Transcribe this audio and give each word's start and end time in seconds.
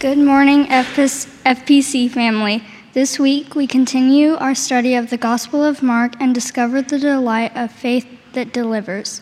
Good 0.00 0.18
morning, 0.18 0.66
FPC 0.66 2.08
family. 2.08 2.62
This 2.92 3.18
week 3.18 3.56
we 3.56 3.66
continue 3.66 4.36
our 4.36 4.54
study 4.54 4.94
of 4.94 5.10
the 5.10 5.16
Gospel 5.16 5.64
of 5.64 5.82
Mark 5.82 6.12
and 6.20 6.32
discover 6.32 6.80
the 6.82 7.00
delight 7.00 7.50
of 7.56 7.72
faith 7.72 8.06
that 8.32 8.52
delivers. 8.52 9.20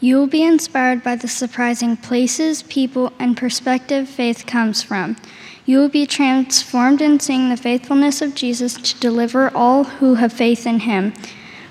You 0.00 0.16
will 0.16 0.26
be 0.26 0.42
inspired 0.42 1.02
by 1.04 1.16
the 1.16 1.28
surprising 1.28 1.94
places, 1.98 2.62
people, 2.62 3.12
and 3.18 3.36
perspective 3.36 4.08
faith 4.08 4.46
comes 4.46 4.82
from. 4.82 5.18
You 5.66 5.76
will 5.76 5.90
be 5.90 6.06
transformed 6.06 7.02
in 7.02 7.20
seeing 7.20 7.50
the 7.50 7.58
faithfulness 7.58 8.22
of 8.22 8.34
Jesus 8.34 8.76
to 8.76 9.00
deliver 9.00 9.54
all 9.54 9.84
who 9.84 10.14
have 10.14 10.32
faith 10.32 10.66
in 10.66 10.80
him. 10.80 11.12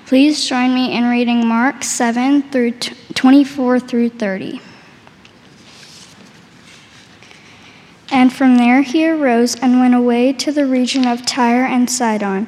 Please 0.05 0.47
join 0.47 0.75
me 0.75 0.95
in 0.95 1.05
reading 1.05 1.47
Mark 1.47 1.83
7 1.83 2.43
through 2.51 2.73
24 3.15 3.79
through 3.79 4.09
30. 4.09 4.61
And 8.09 8.31
from 8.31 8.57
there 8.57 8.81
he 8.81 9.07
arose 9.07 9.55
and 9.55 9.79
went 9.79 9.93
away 9.93 10.33
to 10.33 10.51
the 10.51 10.65
region 10.65 11.05
of 11.05 11.25
Tyre 11.25 11.65
and 11.65 11.89
Sidon. 11.89 12.47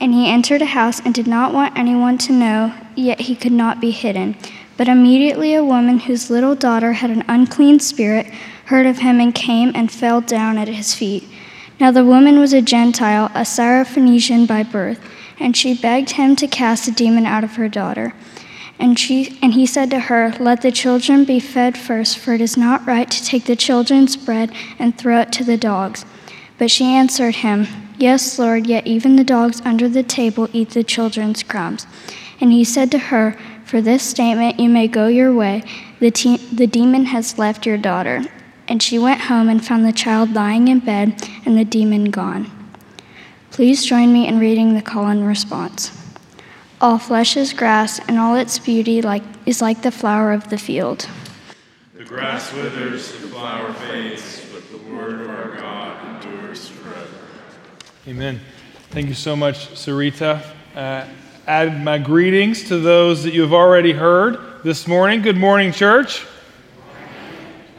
And 0.00 0.12
he 0.12 0.28
entered 0.28 0.62
a 0.62 0.66
house 0.66 1.00
and 1.00 1.14
did 1.14 1.26
not 1.26 1.54
want 1.54 1.78
anyone 1.78 2.18
to 2.18 2.32
know, 2.32 2.74
yet 2.94 3.20
he 3.20 3.34
could 3.34 3.52
not 3.52 3.80
be 3.80 3.90
hidden. 3.90 4.36
But 4.76 4.88
immediately 4.88 5.54
a 5.54 5.64
woman 5.64 6.00
whose 6.00 6.30
little 6.30 6.54
daughter 6.54 6.94
had 6.94 7.10
an 7.10 7.24
unclean 7.28 7.78
spirit 7.80 8.26
heard 8.66 8.86
of 8.86 8.98
him 8.98 9.20
and 9.20 9.34
came 9.34 9.72
and 9.74 9.90
fell 9.90 10.20
down 10.20 10.58
at 10.58 10.68
his 10.68 10.94
feet. 10.94 11.24
Now 11.78 11.90
the 11.90 12.04
woman 12.04 12.38
was 12.38 12.52
a 12.52 12.62
Gentile, 12.62 13.26
a 13.34 13.42
Syrophoenician 13.42 14.46
by 14.46 14.62
birth, 14.62 15.00
and 15.38 15.56
she 15.56 15.74
begged 15.74 16.10
him 16.10 16.36
to 16.36 16.46
cast 16.46 16.86
the 16.86 16.92
demon 16.92 17.26
out 17.26 17.44
of 17.44 17.56
her 17.56 17.68
daughter. 17.68 18.14
And, 18.82 18.98
she, 18.98 19.38
and 19.40 19.54
he 19.54 19.64
said 19.64 19.90
to 19.90 20.00
her, 20.00 20.34
Let 20.40 20.62
the 20.62 20.72
children 20.72 21.24
be 21.24 21.38
fed 21.38 21.78
first, 21.78 22.18
for 22.18 22.32
it 22.32 22.40
is 22.40 22.56
not 22.56 22.84
right 22.84 23.08
to 23.08 23.24
take 23.24 23.44
the 23.44 23.54
children's 23.54 24.16
bread 24.16 24.52
and 24.76 24.98
throw 24.98 25.20
it 25.20 25.30
to 25.34 25.44
the 25.44 25.56
dogs. 25.56 26.04
But 26.58 26.68
she 26.68 26.86
answered 26.86 27.36
him, 27.36 27.68
Yes, 27.96 28.40
Lord, 28.40 28.66
yet 28.66 28.84
even 28.84 29.14
the 29.14 29.22
dogs 29.22 29.62
under 29.64 29.88
the 29.88 30.02
table 30.02 30.48
eat 30.52 30.70
the 30.70 30.82
children's 30.82 31.44
crumbs. 31.44 31.86
And 32.40 32.50
he 32.50 32.64
said 32.64 32.90
to 32.90 32.98
her, 32.98 33.38
For 33.64 33.80
this 33.80 34.02
statement 34.02 34.58
you 34.58 34.68
may 34.68 34.88
go 34.88 35.06
your 35.06 35.32
way. 35.32 35.62
The, 36.00 36.10
te- 36.10 36.44
the 36.52 36.66
demon 36.66 37.04
has 37.04 37.38
left 37.38 37.64
your 37.64 37.78
daughter. 37.78 38.24
And 38.66 38.82
she 38.82 38.98
went 38.98 39.20
home 39.20 39.48
and 39.48 39.64
found 39.64 39.84
the 39.84 39.92
child 39.92 40.32
lying 40.32 40.66
in 40.66 40.80
bed 40.80 41.22
and 41.46 41.56
the 41.56 41.64
demon 41.64 42.06
gone. 42.06 42.50
Please 43.52 43.84
join 43.84 44.12
me 44.12 44.26
in 44.26 44.40
reading 44.40 44.74
the 44.74 44.82
call 44.82 45.06
and 45.06 45.24
response. 45.24 46.01
All 46.82 46.98
flesh 46.98 47.36
is 47.36 47.52
grass, 47.52 48.00
and 48.08 48.18
all 48.18 48.34
its 48.34 48.58
beauty 48.58 49.02
like, 49.02 49.22
is 49.46 49.62
like 49.62 49.82
the 49.82 49.92
flower 49.92 50.32
of 50.32 50.50
the 50.50 50.58
field. 50.58 51.08
The 51.94 52.02
grass 52.02 52.52
withers, 52.52 53.12
the 53.12 53.28
flower 53.28 53.72
fades, 53.72 54.44
but 54.52 54.68
the 54.68 54.78
word 54.92 55.20
of 55.20 55.30
our 55.30 55.56
God 55.56 56.24
endures 56.24 56.66
forever. 56.70 57.06
Amen. 58.08 58.40
Thank 58.90 59.06
you 59.06 59.14
so 59.14 59.36
much, 59.36 59.68
Sarita. 59.68 60.44
Uh, 60.74 61.06
add 61.46 61.84
my 61.84 61.98
greetings 61.98 62.64
to 62.64 62.80
those 62.80 63.22
that 63.22 63.32
you 63.32 63.42
have 63.42 63.52
already 63.52 63.92
heard 63.92 64.64
this 64.64 64.88
morning. 64.88 65.22
Good 65.22 65.36
morning, 65.36 65.70
church. 65.70 66.26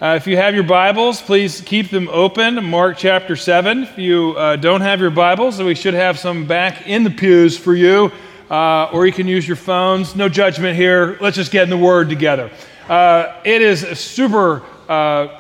Uh, 0.02 0.16
if 0.16 0.28
you 0.28 0.38
have 0.38 0.56
your 0.56 0.64
Bibles, 0.64 1.22
please 1.22 1.60
keep 1.60 1.90
them 1.90 2.08
open. 2.08 2.64
Mark 2.64 2.96
chapter 2.98 3.36
7. 3.36 3.84
If 3.84 3.98
you 3.98 4.32
uh, 4.38 4.56
don't 4.56 4.80
have 4.80 5.02
your 5.02 5.12
Bibles, 5.12 5.62
we 5.62 5.76
should 5.76 5.94
have 5.94 6.18
some 6.18 6.48
back 6.48 6.88
in 6.88 7.04
the 7.04 7.10
pews 7.10 7.58
for 7.58 7.76
you 7.76 8.10
uh, 8.54 8.92
or 8.94 9.08
you 9.08 9.12
can 9.12 9.28
use 9.28 9.48
your 9.48 9.58
phones. 9.58 10.16
No 10.16 10.30
judgment 10.30 10.76
here. 10.76 11.18
Let's 11.20 11.36
just 11.36 11.52
get 11.52 11.64
in 11.64 11.72
the 11.72 11.78
Word 11.78 12.08
together. 12.08 12.52
Uh, 12.88 13.42
it 13.44 13.64
is 13.64 13.82
a 13.82 13.96
super 13.96 14.62
uh, 14.88 15.40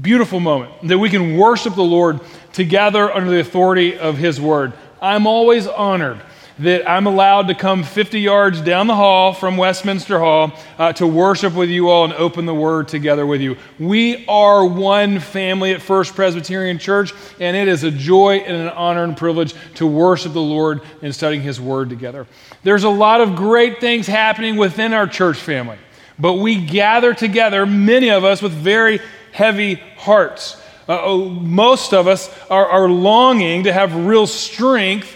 beautiful 0.00 0.40
moment 0.40 0.72
that 0.88 0.98
we 0.98 1.10
can 1.10 1.36
worship 1.36 1.74
the 1.74 1.84
Lord 1.84 2.20
together 2.54 3.12
under 3.12 3.30
the 3.30 3.40
authority 3.40 3.98
of 3.98 4.16
His 4.16 4.40
Word. 4.40 4.72
I'm 5.02 5.26
always 5.26 5.66
honored 5.66 6.18
that 6.58 6.88
I'm 6.88 7.06
allowed 7.06 7.48
to 7.48 7.54
come 7.54 7.82
50 7.82 8.20
yards 8.20 8.60
down 8.60 8.86
the 8.86 8.94
hall 8.94 9.32
from 9.32 9.56
Westminster 9.56 10.20
Hall 10.20 10.52
uh, 10.78 10.92
to 10.94 11.06
worship 11.06 11.54
with 11.54 11.68
you 11.68 11.88
all 11.88 12.04
and 12.04 12.12
open 12.12 12.46
the 12.46 12.54
Word 12.54 12.86
together 12.86 13.26
with 13.26 13.40
you. 13.40 13.56
We 13.80 14.24
are 14.26 14.64
one 14.64 15.18
family 15.18 15.72
at 15.72 15.82
First 15.82 16.14
Presbyterian 16.14 16.78
Church, 16.78 17.12
and 17.40 17.56
it 17.56 17.66
is 17.66 17.82
a 17.82 17.90
joy 17.90 18.36
and 18.36 18.56
an 18.56 18.68
honor 18.68 19.02
and 19.02 19.16
privilege 19.16 19.54
to 19.74 19.86
worship 19.86 20.32
the 20.32 20.40
Lord 20.40 20.82
and 21.02 21.12
studying 21.12 21.42
His 21.42 21.60
Word 21.60 21.88
together. 21.88 22.26
There's 22.62 22.84
a 22.84 22.88
lot 22.88 23.20
of 23.20 23.34
great 23.34 23.80
things 23.80 24.06
happening 24.06 24.56
within 24.56 24.92
our 24.92 25.08
church 25.08 25.38
family, 25.38 25.78
but 26.20 26.34
we 26.34 26.64
gather 26.64 27.14
together, 27.14 27.66
many 27.66 28.10
of 28.10 28.22
us, 28.22 28.40
with 28.40 28.52
very 28.52 29.00
heavy 29.32 29.74
hearts. 29.96 30.60
Uh, 30.88 31.00
oh, 31.02 31.28
most 31.28 31.92
of 31.92 32.06
us 32.06 32.30
are, 32.48 32.66
are 32.66 32.88
longing 32.88 33.64
to 33.64 33.72
have 33.72 34.06
real 34.06 34.26
strength 34.26 35.13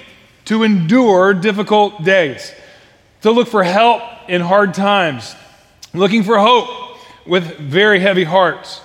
to 0.48 0.62
endure 0.62 1.34
difficult 1.34 2.03
days, 2.03 2.54
to 3.20 3.31
look 3.31 3.48
for 3.48 3.62
help 3.62 4.00
in 4.28 4.41
hard 4.41 4.72
times, 4.72 5.36
looking 5.92 6.22
for 6.22 6.38
hope 6.38 6.97
with 7.26 7.59
very 7.59 8.00
heavy 8.00 8.25
hearts. 8.25 8.81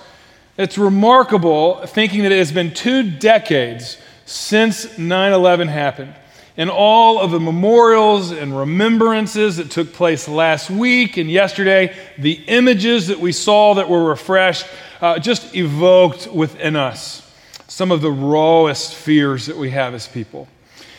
It's 0.58 0.76
remarkable 0.76 1.86
thinking 1.86 2.22
that 2.24 2.32
it 2.32 2.36
has 2.36 2.52
been 2.52 2.74
two 2.74 3.10
decades 3.10 3.96
since 4.26 4.98
9 4.98 5.32
11 5.32 5.68
happened. 5.68 6.14
And 6.58 6.68
all 6.68 7.18
of 7.18 7.30
the 7.30 7.40
memorials 7.40 8.30
and 8.30 8.56
remembrances 8.56 9.56
that 9.56 9.70
took 9.70 9.94
place 9.94 10.28
last 10.28 10.68
week 10.68 11.16
and 11.16 11.30
yesterday, 11.30 11.96
the 12.18 12.34
images 12.46 13.06
that 13.06 13.18
we 13.18 13.32
saw 13.32 13.72
that 13.76 13.88
were 13.88 14.04
refreshed, 14.04 14.66
uh, 15.00 15.18
just 15.18 15.54
evoked 15.56 16.26
within 16.26 16.76
us 16.76 17.22
some 17.68 17.90
of 17.90 18.02
the 18.02 18.12
rawest 18.12 18.94
fears 18.94 19.46
that 19.46 19.56
we 19.56 19.70
have 19.70 19.94
as 19.94 20.06
people. 20.06 20.46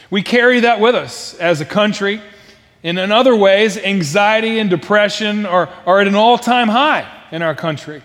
We 0.09 0.21
carry 0.21 0.61
that 0.61 0.79
with 0.79 0.95
us 0.95 1.33
as 1.35 1.61
a 1.61 1.65
country. 1.65 2.21
And 2.83 2.99
in 2.99 3.11
other 3.11 3.35
ways, 3.35 3.77
anxiety 3.77 4.59
and 4.59 4.69
depression 4.69 5.45
are, 5.45 5.69
are 5.85 6.01
at 6.01 6.07
an 6.07 6.15
all 6.15 6.37
time 6.37 6.67
high 6.67 7.09
in 7.31 7.41
our 7.41 7.55
country. 7.55 8.01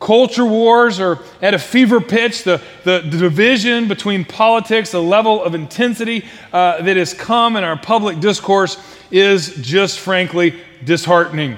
Culture 0.00 0.44
wars 0.44 1.00
are 1.00 1.20
at 1.40 1.54
a 1.54 1.58
fever 1.58 2.00
pitch. 2.00 2.44
The, 2.44 2.60
the, 2.82 3.00
the 3.00 3.16
division 3.16 3.88
between 3.88 4.24
politics, 4.24 4.90
the 4.90 5.02
level 5.02 5.42
of 5.42 5.54
intensity 5.54 6.24
uh, 6.52 6.82
that 6.82 6.96
has 6.96 7.14
come 7.14 7.56
in 7.56 7.64
our 7.64 7.78
public 7.78 8.20
discourse 8.20 8.76
is 9.10 9.54
just 9.62 10.00
frankly 10.00 10.60
disheartening. 10.84 11.56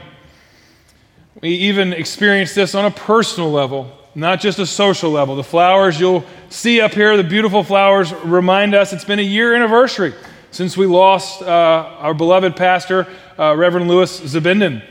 We 1.41 1.51
even 1.51 1.93
experience 1.93 2.55
this 2.55 2.75
on 2.75 2.85
a 2.85 2.91
personal 2.91 3.51
level 3.51 3.91
not 4.17 4.41
just 4.41 4.59
a 4.59 4.67
social 4.67 5.11
level. 5.11 5.37
The 5.37 5.45
flowers 5.45 6.01
you'll 6.01 6.25
see 6.49 6.81
up 6.81 6.93
here, 6.93 7.17
the 7.19 7.23
beautiful 7.23 7.63
flowers, 7.63 8.13
remind 8.15 8.75
us 8.75 8.95
it's 8.95 9.05
been 9.05 9.19
a 9.19 9.23
year 9.23 9.55
anniversary 9.55 10.15
since 10.51 10.75
we 10.75 10.87
lost 10.87 11.43
uh, 11.43 11.47
our 11.99 12.15
beloved 12.15 12.57
pastor, 12.57 13.07
uh, 13.39 13.55
Reverend 13.55 13.89
Louis 13.89 14.21
Zabinden. 14.21 14.83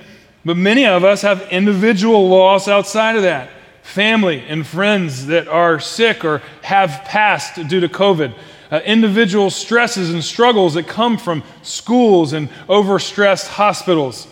But 0.46 0.58
many 0.58 0.86
of 0.86 1.04
us 1.04 1.24
have 1.24 1.42
individual 1.50 2.30
loss 2.30 2.68
outside 2.68 3.16
of 3.16 3.24
that 3.24 3.50
family 3.82 4.44
and 4.48 4.66
friends 4.66 5.26
that 5.26 5.48
are 5.48 5.80
sick 5.80 6.24
or 6.24 6.44
have 6.62 6.90
passed 7.06 7.68
due 7.68 7.80
to 7.80 7.90
COVID. 7.90 8.32
Uh, 8.70 8.80
individual 8.86 9.50
stresses 9.50 10.14
and 10.14 10.24
struggles 10.24 10.76
that 10.76 10.88
come 10.88 11.18
from 11.18 11.44
schools 11.64 12.34
and 12.34 12.50
overstressed 12.68 13.48
hospitals. 13.48 14.28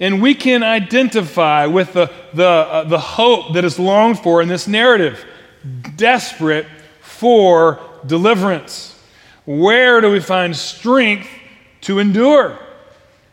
And 0.00 0.20
we 0.20 0.34
can 0.34 0.62
identify 0.62 1.66
with 1.66 1.92
the, 1.92 2.10
the, 2.32 2.46
uh, 2.46 2.84
the 2.84 2.98
hope 2.98 3.54
that 3.54 3.64
is 3.64 3.78
longed 3.78 4.18
for 4.18 4.42
in 4.42 4.48
this 4.48 4.66
narrative, 4.66 5.24
desperate 5.96 6.66
for 7.00 7.80
deliverance. 8.06 9.00
Where 9.44 10.00
do 10.00 10.10
we 10.10 10.20
find 10.20 10.56
strength 10.56 11.28
to 11.82 11.98
endure? 11.98 12.58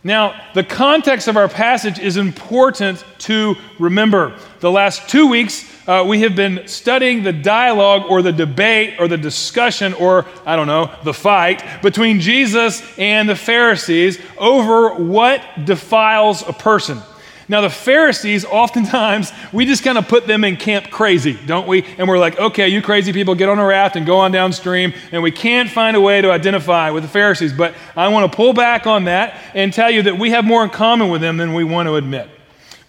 Now, 0.03 0.41
the 0.55 0.63
context 0.63 1.27
of 1.27 1.37
our 1.37 1.47
passage 1.47 1.99
is 1.99 2.17
important 2.17 3.05
to 3.19 3.55
remember. 3.77 4.35
The 4.59 4.71
last 4.71 5.07
two 5.07 5.27
weeks, 5.27 5.71
uh, 5.87 6.03
we 6.07 6.21
have 6.21 6.35
been 6.35 6.67
studying 6.67 7.21
the 7.21 7.33
dialogue 7.33 8.09
or 8.09 8.23
the 8.23 8.31
debate 8.31 8.95
or 8.99 9.07
the 9.07 9.17
discussion 9.17 9.93
or, 9.93 10.25
I 10.43 10.55
don't 10.55 10.65
know, 10.65 10.91
the 11.03 11.13
fight 11.13 11.83
between 11.83 12.19
Jesus 12.19 12.81
and 12.97 13.29
the 13.29 13.35
Pharisees 13.35 14.19
over 14.39 14.95
what 14.95 15.41
defiles 15.65 16.47
a 16.47 16.53
person. 16.53 16.99
Now, 17.47 17.61
the 17.61 17.69
Pharisees, 17.69 18.45
oftentimes, 18.45 19.31
we 19.51 19.65
just 19.65 19.83
kind 19.83 19.97
of 19.97 20.07
put 20.07 20.27
them 20.27 20.43
in 20.43 20.57
camp 20.57 20.89
crazy, 20.89 21.37
don't 21.45 21.67
we? 21.67 21.83
And 21.97 22.07
we're 22.07 22.19
like, 22.19 22.39
okay, 22.39 22.69
you 22.69 22.81
crazy 22.81 23.11
people, 23.11 23.35
get 23.35 23.49
on 23.49 23.59
a 23.59 23.65
raft 23.65 23.95
and 23.95 24.05
go 24.05 24.17
on 24.17 24.31
downstream. 24.31 24.93
And 25.11 25.21
we 25.21 25.31
can't 25.31 25.69
find 25.69 25.97
a 25.97 26.01
way 26.01 26.21
to 26.21 26.31
identify 26.31 26.91
with 26.91 27.03
the 27.03 27.09
Pharisees. 27.09 27.53
But 27.53 27.75
I 27.95 28.07
want 28.07 28.31
to 28.31 28.35
pull 28.35 28.53
back 28.53 28.87
on 28.87 29.05
that 29.05 29.37
and 29.53 29.73
tell 29.73 29.91
you 29.91 30.03
that 30.03 30.17
we 30.17 30.29
have 30.31 30.45
more 30.45 30.63
in 30.63 30.69
common 30.69 31.09
with 31.09 31.21
them 31.21 31.37
than 31.37 31.53
we 31.53 31.63
want 31.63 31.87
to 31.87 31.95
admit. 31.95 32.29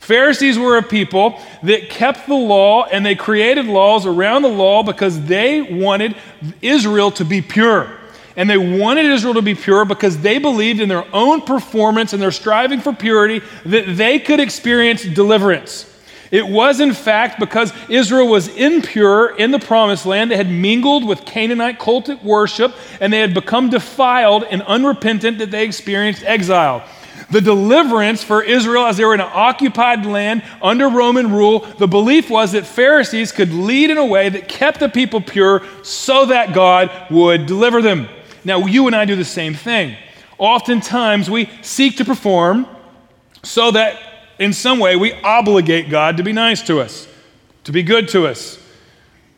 Pharisees 0.02 0.58
were 0.58 0.76
a 0.76 0.82
people 0.82 1.40
that 1.62 1.88
kept 1.88 2.26
the 2.26 2.34
law 2.34 2.84
and 2.84 3.06
they 3.06 3.14
created 3.14 3.66
laws 3.66 4.04
around 4.04 4.42
the 4.42 4.48
law 4.48 4.82
because 4.82 5.26
they 5.26 5.62
wanted 5.62 6.16
Israel 6.60 7.12
to 7.12 7.24
be 7.24 7.40
pure. 7.40 7.98
And 8.36 8.48
they 8.48 8.58
wanted 8.58 9.06
Israel 9.06 9.34
to 9.34 9.42
be 9.42 9.54
pure 9.54 9.84
because 9.84 10.18
they 10.18 10.38
believed 10.38 10.80
in 10.80 10.88
their 10.88 11.04
own 11.14 11.42
performance 11.42 12.12
and 12.12 12.22
their 12.22 12.30
striving 12.30 12.80
for 12.80 12.92
purity 12.92 13.44
that 13.66 13.96
they 13.96 14.18
could 14.18 14.40
experience 14.40 15.04
deliverance. 15.04 15.88
It 16.32 16.48
was, 16.48 16.80
in 16.80 16.94
fact, 16.94 17.38
because 17.38 17.74
Israel 17.90 18.26
was 18.26 18.48
impure 18.48 19.36
in 19.36 19.50
the 19.50 19.58
promised 19.58 20.06
land. 20.06 20.30
They 20.30 20.36
had 20.36 20.50
mingled 20.50 21.06
with 21.06 21.26
Canaanite 21.26 21.78
cultic 21.78 22.22
worship 22.24 22.74
and 23.00 23.12
they 23.12 23.20
had 23.20 23.34
become 23.34 23.68
defiled 23.68 24.44
and 24.44 24.62
unrepentant 24.62 25.38
that 25.38 25.50
they 25.50 25.64
experienced 25.64 26.24
exile. 26.24 26.88
The 27.30 27.42
deliverance 27.42 28.24
for 28.24 28.42
Israel 28.42 28.86
as 28.86 28.96
they 28.96 29.04
were 29.04 29.14
in 29.14 29.20
an 29.20 29.30
occupied 29.30 30.06
land 30.06 30.42
under 30.62 30.88
Roman 30.88 31.30
rule, 31.32 31.60
the 31.78 31.86
belief 31.86 32.30
was 32.30 32.52
that 32.52 32.66
Pharisees 32.66 33.30
could 33.30 33.52
lead 33.52 33.90
in 33.90 33.98
a 33.98 34.04
way 34.04 34.30
that 34.30 34.48
kept 34.48 34.80
the 34.80 34.88
people 34.88 35.20
pure 35.20 35.62
so 35.82 36.26
that 36.26 36.54
God 36.54 36.90
would 37.10 37.44
deliver 37.44 37.82
them. 37.82 38.08
Now, 38.44 38.66
you 38.66 38.86
and 38.86 38.96
I 38.96 39.04
do 39.04 39.16
the 39.16 39.24
same 39.24 39.54
thing. 39.54 39.96
Oftentimes, 40.38 41.30
we 41.30 41.48
seek 41.62 41.96
to 41.98 42.04
perform 42.04 42.66
so 43.42 43.70
that 43.70 43.98
in 44.38 44.52
some 44.52 44.78
way 44.78 44.96
we 44.96 45.12
obligate 45.12 45.90
God 45.90 46.16
to 46.16 46.22
be 46.22 46.32
nice 46.32 46.62
to 46.62 46.80
us, 46.80 47.06
to 47.64 47.72
be 47.72 47.82
good 47.82 48.08
to 48.08 48.26
us. 48.26 48.58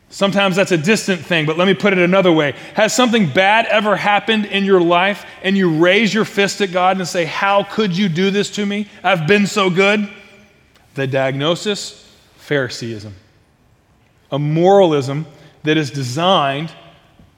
Sometimes 0.08 0.54
that's 0.54 0.70
a 0.70 0.78
distant 0.78 1.20
thing, 1.20 1.44
but 1.44 1.58
let 1.58 1.66
me 1.66 1.74
put 1.74 1.92
it 1.92 1.98
another 1.98 2.30
way. 2.30 2.54
Has 2.74 2.94
something 2.94 3.28
bad 3.28 3.66
ever 3.66 3.96
happened 3.96 4.46
in 4.46 4.64
your 4.64 4.80
life 4.80 5.26
and 5.42 5.56
you 5.56 5.78
raise 5.78 6.14
your 6.14 6.24
fist 6.24 6.60
at 6.60 6.70
God 6.70 6.98
and 6.98 7.08
say, 7.08 7.24
How 7.24 7.64
could 7.64 7.96
you 7.96 8.08
do 8.08 8.30
this 8.30 8.48
to 8.52 8.64
me? 8.64 8.88
I've 9.02 9.26
been 9.26 9.46
so 9.46 9.70
good? 9.70 10.08
The 10.94 11.08
diagnosis 11.08 12.00
Phariseeism, 12.38 13.12
a 14.30 14.38
moralism 14.38 15.26
that 15.64 15.76
is 15.76 15.90
designed 15.90 16.72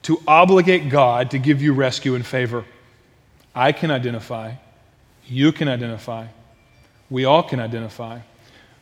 to 0.07 0.23
obligate 0.25 0.87
God 0.87 1.31
to 1.31 1.37
give 1.37 1.61
you 1.61 1.73
rescue 1.73 2.15
and 2.15 2.25
favor. 2.25 2.63
I 3.53 3.73
can 3.73 3.91
identify, 3.91 4.53
you 5.27 5.51
can 5.51 5.67
identify, 5.67 6.27
we 7.09 7.25
all 7.25 7.43
can 7.43 7.59
identify. 7.59 8.19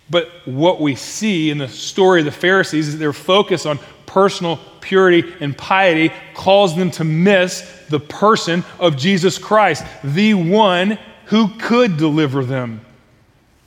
But 0.07 0.29
what 0.45 0.79
we 0.79 0.93
see 0.93 1.49
in 1.49 1.57
the 1.57 1.67
story 1.67 2.21
of 2.21 2.25
the 2.25 2.31
Pharisees 2.31 2.89
is 2.89 2.99
their 2.99 3.11
focus 3.11 3.65
on 3.65 3.79
personal 4.05 4.59
purity 4.81 5.33
and 5.39 5.57
piety 5.57 6.13
calls 6.35 6.75
them 6.75 6.91
to 6.91 7.03
miss 7.03 7.83
the 7.89 7.99
person 7.99 8.63
of 8.77 8.95
Jesus 8.95 9.39
Christ, 9.39 9.83
the 10.03 10.35
one 10.35 10.99
who 11.25 11.47
could 11.57 11.97
deliver 11.97 12.45
them, 12.45 12.85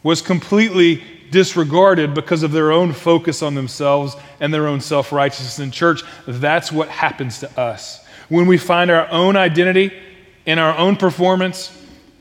was 0.04 0.22
completely 0.22 1.02
disregarded 1.30 2.14
because 2.14 2.42
of 2.42 2.52
their 2.52 2.72
own 2.72 2.92
focus 2.92 3.42
on 3.42 3.54
themselves 3.54 4.16
and 4.40 4.52
their 4.52 4.66
own 4.66 4.80
self 4.80 5.12
righteousness. 5.12 5.58
In 5.58 5.70
church, 5.70 6.02
that's 6.26 6.72
what 6.72 6.88
happens 6.88 7.40
to 7.40 7.60
us. 7.60 8.04
When 8.28 8.46
we 8.46 8.58
find 8.58 8.90
our 8.90 9.08
own 9.10 9.36
identity 9.36 9.92
in 10.46 10.58
our 10.58 10.76
own 10.76 10.96
performance, 10.96 11.74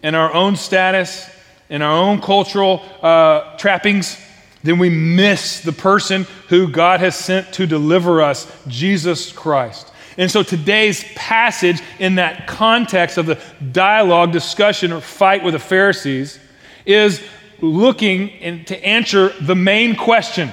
in 0.03 0.15
our 0.15 0.33
own 0.33 0.55
status, 0.55 1.29
in 1.69 1.81
our 1.81 1.97
own 1.97 2.21
cultural 2.21 2.83
uh, 3.01 3.57
trappings, 3.57 4.17
then 4.63 4.79
we 4.79 4.89
miss 4.89 5.61
the 5.61 5.71
person 5.71 6.25
who 6.49 6.67
God 6.67 6.99
has 6.99 7.15
sent 7.15 7.53
to 7.53 7.67
deliver 7.67 8.21
us, 8.21 8.51
Jesus 8.67 9.31
Christ. 9.31 9.91
And 10.17 10.31
so 10.31 10.41
today's 10.43 11.03
passage, 11.13 11.79
in 11.99 12.15
that 12.15 12.47
context 12.47 13.17
of 13.17 13.27
the 13.27 13.39
dialogue, 13.71 14.31
discussion, 14.31 14.91
or 14.91 14.99
fight 14.99 15.43
with 15.43 15.53
the 15.53 15.59
Pharisees, 15.59 16.39
is 16.85 17.21
looking 17.61 18.29
in, 18.29 18.65
to 18.65 18.85
answer 18.85 19.29
the 19.41 19.55
main 19.55 19.95
question 19.95 20.51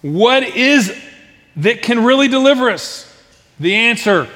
What 0.00 0.42
is 0.42 0.96
that 1.56 1.82
can 1.82 2.04
really 2.04 2.28
deliver 2.28 2.70
us? 2.70 3.08
The 3.60 3.74
answer 3.74 4.28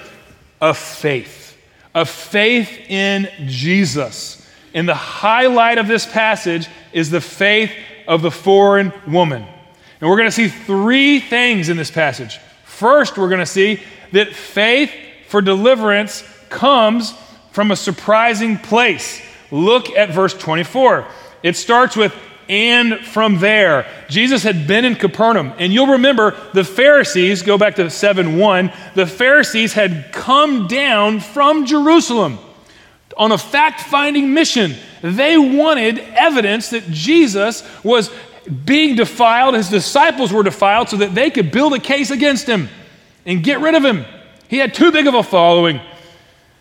of 0.60 0.78
faith, 0.78 1.56
of 1.94 2.08
faith 2.08 2.70
in 2.88 3.28
Jesus. 3.46 4.42
And 4.74 4.88
the 4.88 4.94
highlight 4.94 5.78
of 5.78 5.88
this 5.88 6.04
passage 6.04 6.68
is 6.92 7.10
the 7.10 7.20
faith 7.20 7.72
of 8.06 8.22
the 8.22 8.30
foreign 8.30 8.92
woman. 9.08 9.42
And 10.00 10.10
we're 10.10 10.16
going 10.16 10.28
to 10.28 10.32
see 10.32 10.48
three 10.48 11.20
things 11.20 11.70
in 11.70 11.76
this 11.78 11.90
passage. 11.90 12.38
First, 12.64 13.16
we're 13.16 13.30
going 13.30 13.40
to 13.40 13.46
see 13.46 13.80
that 14.12 14.34
faith 14.34 14.92
for 15.28 15.40
deliverance 15.40 16.22
comes 16.50 17.14
from 17.52 17.70
a 17.70 17.76
surprising 17.76 18.58
place. 18.58 19.22
Look 19.50 19.90
at 19.90 20.10
verse 20.10 20.34
24. 20.34 21.06
It 21.42 21.56
starts 21.56 21.96
with, 21.96 22.14
and 22.48 23.00
from 23.00 23.38
there. 23.38 23.86
Jesus 24.08 24.42
had 24.42 24.66
been 24.66 24.84
in 24.84 24.94
Capernaum. 24.94 25.52
And 25.58 25.72
you'll 25.72 25.88
remember 25.88 26.36
the 26.52 26.64
Pharisees, 26.64 27.42
go 27.42 27.58
back 27.58 27.76
to 27.76 27.90
7 27.90 28.38
1, 28.38 28.72
the 28.94 29.06
Pharisees 29.06 29.72
had 29.72 30.12
come 30.12 30.68
down 30.68 31.20
from 31.20 31.66
Jerusalem 31.66 32.38
on 33.16 33.32
a 33.32 33.38
fact 33.38 33.80
finding 33.80 34.34
mission. 34.34 34.74
They 35.02 35.38
wanted 35.38 35.98
evidence 35.98 36.70
that 36.70 36.90
Jesus 36.90 37.62
was 37.82 38.10
being 38.64 38.96
defiled, 38.96 39.54
his 39.54 39.68
disciples 39.68 40.32
were 40.32 40.42
defiled, 40.42 40.88
so 40.88 40.98
that 40.98 41.14
they 41.14 41.30
could 41.30 41.50
build 41.50 41.74
a 41.74 41.80
case 41.80 42.10
against 42.10 42.46
him 42.46 42.68
and 43.24 43.42
get 43.42 43.60
rid 43.60 43.74
of 43.74 43.84
him. 43.84 44.04
He 44.48 44.58
had 44.58 44.72
too 44.72 44.92
big 44.92 45.06
of 45.06 45.14
a 45.14 45.22
following. 45.22 45.80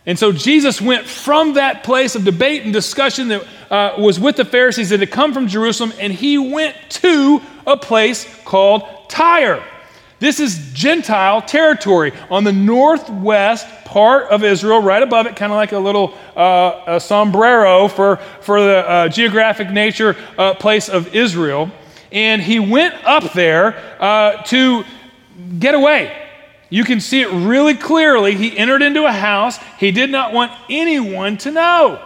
And 0.06 0.20
so 0.20 0.32
Jesus 0.32 0.80
went 0.80 1.08
from 1.08 1.54
that 1.56 1.84
place 1.84 2.16
of 2.16 2.24
debate 2.24 2.64
and 2.64 2.72
discussion 2.72 3.30
that 3.30 3.48
uh, 3.72 3.96
was 3.98 4.20
with 4.20 4.36
the 4.36 4.46
Pharisees 4.46 4.90
that 4.90 5.00
had 5.00 5.12
come 5.12 5.34
from 5.34 5.48
Jerusalem, 5.48 5.94
and 6.00 6.14
he 6.14 6.38
went 6.38 6.76
to 6.90 7.42
a 7.66 7.76
place 7.76 8.28
called 8.44 8.84
Tyre. 9.10 9.64
This 10.20 10.40
is 10.40 10.72
Gentile 10.74 11.42
territory 11.42 12.14
on 12.30 12.44
the 12.44 12.54
northwest 12.54 13.68
part 13.86 14.30
of 14.30 14.44
Israel, 14.44 14.82
right 14.82 15.04
above 15.04 15.26
it, 15.26 15.36
kind 15.36 15.52
of 15.52 15.58
like 15.58 15.72
a 15.72 15.80
little 15.80 16.14
uh, 16.36 16.84
a 16.88 17.00
sombrero 17.00 17.88
for, 17.88 18.18
for 18.42 18.62
the 18.62 18.90
uh, 18.90 19.10
geographic 19.10 19.72
nature 19.72 20.16
uh, 20.38 20.54
place 20.54 20.88
of 20.88 21.14
Israel. 21.14 21.70
And 22.12 22.42
he 22.42 22.60
went 22.60 22.94
up 23.04 23.34
there 23.34 23.76
uh, 24.00 24.44
to 24.44 24.86
get 25.60 25.76
away. 25.76 26.25
You 26.76 26.84
can 26.84 27.00
see 27.00 27.22
it 27.22 27.32
really 27.32 27.76
clearly. 27.76 28.36
He 28.36 28.58
entered 28.58 28.82
into 28.82 29.06
a 29.06 29.12
house 29.12 29.60
he 29.80 29.92
did 29.92 30.10
not 30.10 30.34
want 30.34 30.52
anyone 30.70 31.38
to 31.38 31.52
know. 31.52 32.06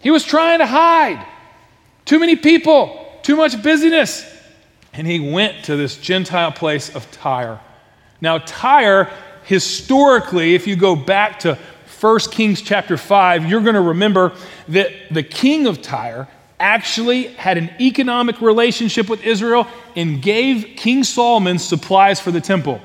He 0.00 0.10
was 0.10 0.24
trying 0.24 0.60
to 0.60 0.66
hide. 0.66 1.26
Too 2.06 2.18
many 2.18 2.36
people, 2.36 3.20
too 3.22 3.36
much 3.36 3.62
busyness 3.62 4.24
and 4.96 5.06
he 5.06 5.20
went 5.20 5.64
to 5.66 5.76
this 5.76 5.98
Gentile 5.98 6.50
place 6.50 6.94
of 6.94 7.10
Tyre. 7.10 7.60
Now, 8.22 8.38
Tyre, 8.38 9.12
historically, 9.44 10.54
if 10.54 10.66
you 10.66 10.74
go 10.74 10.96
back 10.96 11.40
to 11.40 11.58
1 12.00 12.18
Kings 12.30 12.62
chapter 12.62 12.96
5, 12.96 13.44
you're 13.44 13.60
going 13.60 13.74
to 13.74 13.80
remember 13.82 14.32
that 14.68 14.90
the 15.10 15.22
king 15.22 15.66
of 15.66 15.82
Tyre 15.82 16.26
actually 16.58 17.26
had 17.34 17.58
an 17.58 17.70
economic 17.78 18.40
relationship 18.40 19.10
with 19.10 19.22
Israel 19.22 19.66
and 19.94 20.22
gave 20.22 20.76
King 20.76 21.04
Solomon 21.04 21.58
supplies 21.58 22.18
for 22.18 22.30
the 22.30 22.40
temple. 22.40 22.80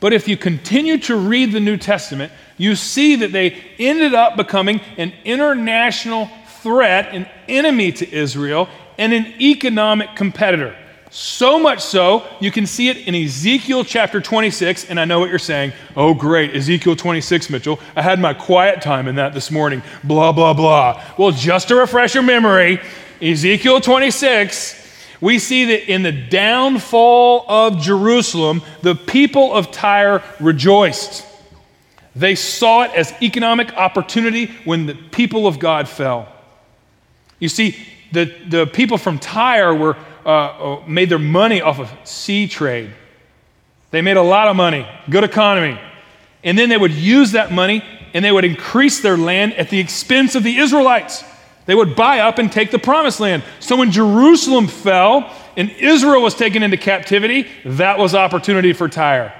But 0.00 0.12
if 0.12 0.26
you 0.26 0.36
continue 0.36 0.98
to 0.98 1.16
read 1.16 1.52
the 1.52 1.60
New 1.60 1.76
Testament, 1.76 2.32
you 2.56 2.74
see 2.74 3.16
that 3.16 3.32
they 3.32 3.56
ended 3.78 4.14
up 4.14 4.36
becoming 4.36 4.80
an 4.96 5.12
international 5.24 6.30
threat, 6.62 7.14
an 7.14 7.26
enemy 7.48 7.92
to 7.92 8.10
Israel, 8.10 8.68
and 8.98 9.12
an 9.12 9.26
economic 9.40 10.16
competitor. 10.16 10.76
So 11.12 11.58
much 11.58 11.80
so, 11.80 12.24
you 12.38 12.52
can 12.52 12.66
see 12.66 12.88
it 12.88 13.08
in 13.08 13.16
Ezekiel 13.16 13.84
chapter 13.84 14.20
26. 14.20 14.88
And 14.88 15.00
I 15.00 15.04
know 15.04 15.18
what 15.18 15.28
you're 15.28 15.40
saying. 15.40 15.72
Oh, 15.96 16.14
great, 16.14 16.54
Ezekiel 16.54 16.94
26, 16.94 17.50
Mitchell. 17.50 17.80
I 17.96 18.02
had 18.02 18.20
my 18.20 18.32
quiet 18.32 18.80
time 18.80 19.08
in 19.08 19.16
that 19.16 19.34
this 19.34 19.50
morning. 19.50 19.82
Blah, 20.04 20.30
blah, 20.30 20.54
blah. 20.54 21.02
Well, 21.18 21.32
just 21.32 21.68
to 21.68 21.74
refresh 21.74 22.14
your 22.14 22.22
memory, 22.22 22.80
Ezekiel 23.20 23.80
26, 23.80 24.79
we 25.20 25.38
see 25.38 25.66
that 25.66 25.90
in 25.90 26.02
the 26.02 26.12
downfall 26.12 27.44
of 27.48 27.80
Jerusalem, 27.80 28.62
the 28.82 28.94
people 28.94 29.52
of 29.52 29.70
Tyre 29.70 30.22
rejoiced. 30.40 31.26
They 32.16 32.34
saw 32.34 32.82
it 32.82 32.92
as 32.92 33.12
economic 33.22 33.72
opportunity 33.74 34.46
when 34.64 34.86
the 34.86 34.94
people 34.94 35.46
of 35.46 35.58
God 35.58 35.88
fell. 35.88 36.28
You 37.38 37.48
see, 37.48 37.76
the, 38.12 38.24
the 38.46 38.66
people 38.66 38.98
from 38.98 39.18
Tyre 39.18 39.74
were 39.74 39.96
uh, 40.24 40.28
uh, 40.28 40.82
made 40.86 41.08
their 41.08 41.18
money 41.18 41.60
off 41.60 41.78
of 41.78 41.90
sea 42.04 42.48
trade. 42.48 42.92
They 43.90 44.02
made 44.02 44.16
a 44.16 44.22
lot 44.22 44.48
of 44.48 44.56
money, 44.56 44.86
good 45.08 45.24
economy. 45.24 45.80
And 46.42 46.58
then 46.58 46.68
they 46.68 46.76
would 46.76 46.92
use 46.92 47.32
that 47.32 47.52
money 47.52 47.84
and 48.12 48.24
they 48.24 48.32
would 48.32 48.44
increase 48.44 49.00
their 49.00 49.16
land 49.16 49.54
at 49.54 49.70
the 49.70 49.78
expense 49.78 50.34
of 50.34 50.42
the 50.42 50.58
Israelites. 50.58 51.24
They 51.70 51.76
would 51.76 51.94
buy 51.94 52.18
up 52.18 52.38
and 52.38 52.50
take 52.50 52.72
the 52.72 52.80
promised 52.80 53.20
land. 53.20 53.44
So 53.60 53.76
when 53.76 53.92
Jerusalem 53.92 54.66
fell 54.66 55.32
and 55.56 55.70
Israel 55.70 56.20
was 56.20 56.34
taken 56.34 56.64
into 56.64 56.76
captivity, 56.76 57.46
that 57.64 57.96
was 57.96 58.12
opportunity 58.12 58.72
for 58.72 58.88
Tyre. 58.88 59.32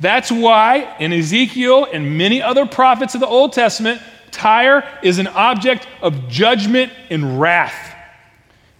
That's 0.00 0.32
why 0.32 0.96
in 0.98 1.12
Ezekiel 1.12 1.86
and 1.92 2.18
many 2.18 2.42
other 2.42 2.66
prophets 2.66 3.14
of 3.14 3.20
the 3.20 3.28
Old 3.28 3.52
Testament, 3.52 4.02
Tyre 4.32 4.82
is 5.04 5.20
an 5.20 5.28
object 5.28 5.86
of 6.02 6.28
judgment 6.28 6.92
and 7.08 7.40
wrath. 7.40 7.94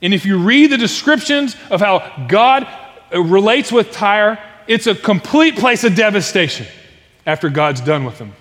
And 0.02 0.12
if 0.12 0.26
you 0.26 0.38
read 0.38 0.72
the 0.72 0.76
descriptions 0.76 1.54
of 1.70 1.80
how 1.80 2.26
God 2.28 2.66
uh, 3.14 3.20
relates 3.22 3.70
with 3.70 3.92
Tyre, 3.92 4.36
it's 4.66 4.88
a 4.88 4.96
complete 4.96 5.54
place 5.54 5.84
of 5.84 5.94
devastation 5.94 6.66
after 7.24 7.50
God's 7.50 7.82
done 7.82 8.04
with 8.04 8.18
them. 8.18 8.32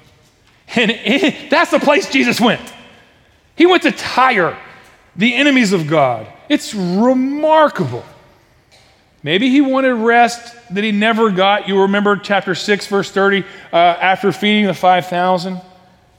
And 0.75 0.89
it, 0.89 1.49
that's 1.51 1.69
the 1.69 1.79
place 1.79 2.09
Jesus 2.09 2.41
went. 2.41 2.73
He 3.55 3.65
went 3.65 3.83
to 3.83 3.91
Tyre, 3.91 4.57
the 5.15 5.33
enemies 5.33 5.73
of 5.73 5.87
God. 5.87 6.27
It's 6.49 6.73
remarkable. 6.73 8.03
Maybe 9.23 9.49
he 9.49 9.61
wanted 9.61 9.93
rest 9.93 10.55
that 10.71 10.83
he 10.83 10.91
never 10.91 11.31
got. 11.31 11.67
You 11.67 11.81
remember 11.81 12.15
chapter 12.17 12.53
6, 12.53 12.87
verse 12.87 13.09
30, 13.09 13.43
uh, 13.73 13.75
after 13.75 14.31
feeding 14.31 14.67
the 14.67 14.73
5,000? 14.73 15.59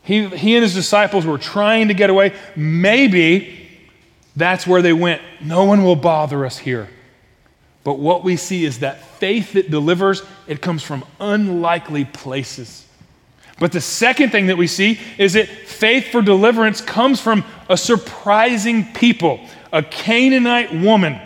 He, 0.02 0.28
he 0.28 0.57
and 0.57 0.62
his 0.62 0.75
disciples 0.75 1.25
were 1.25 1.38
trying 1.38 1.88
to 1.88 1.95
get 1.95 2.11
away. 2.11 2.33
Maybe 2.57 3.69
that's 4.35 4.66
where 4.66 4.83
they 4.83 4.93
went. 4.93 5.23
No 5.40 5.64
one 5.64 5.85
will 5.85 5.97
bother 5.97 6.45
us 6.45 6.59
here. 6.59 6.88
But 7.85 8.00
what 8.00 8.25
we 8.25 8.37
see 8.37 8.64
is 8.64 8.81
that 8.81 9.00
faith 9.19 9.52
that 9.52 9.71
delivers, 9.71 10.23
it 10.49 10.61
comes 10.61 10.83
from 10.83 11.05
unlikely 11.21 12.05
places. 12.05 12.85
But 13.59 13.73
the 13.73 13.81
second 13.81 14.31
thing 14.31 14.49
that 14.49 14.59
we 14.59 14.67
see 14.67 15.01
is 15.17 15.33
that 15.33 15.49
faith 15.49 16.09
for 16.09 16.21
deliverance 16.21 16.81
comes 16.81 17.21
from 17.21 17.45
a 17.69 17.77
surprising 17.77 18.93
people, 18.93 19.41
a 19.73 19.83
Canaanite 19.83 20.75
woman. 20.75 21.21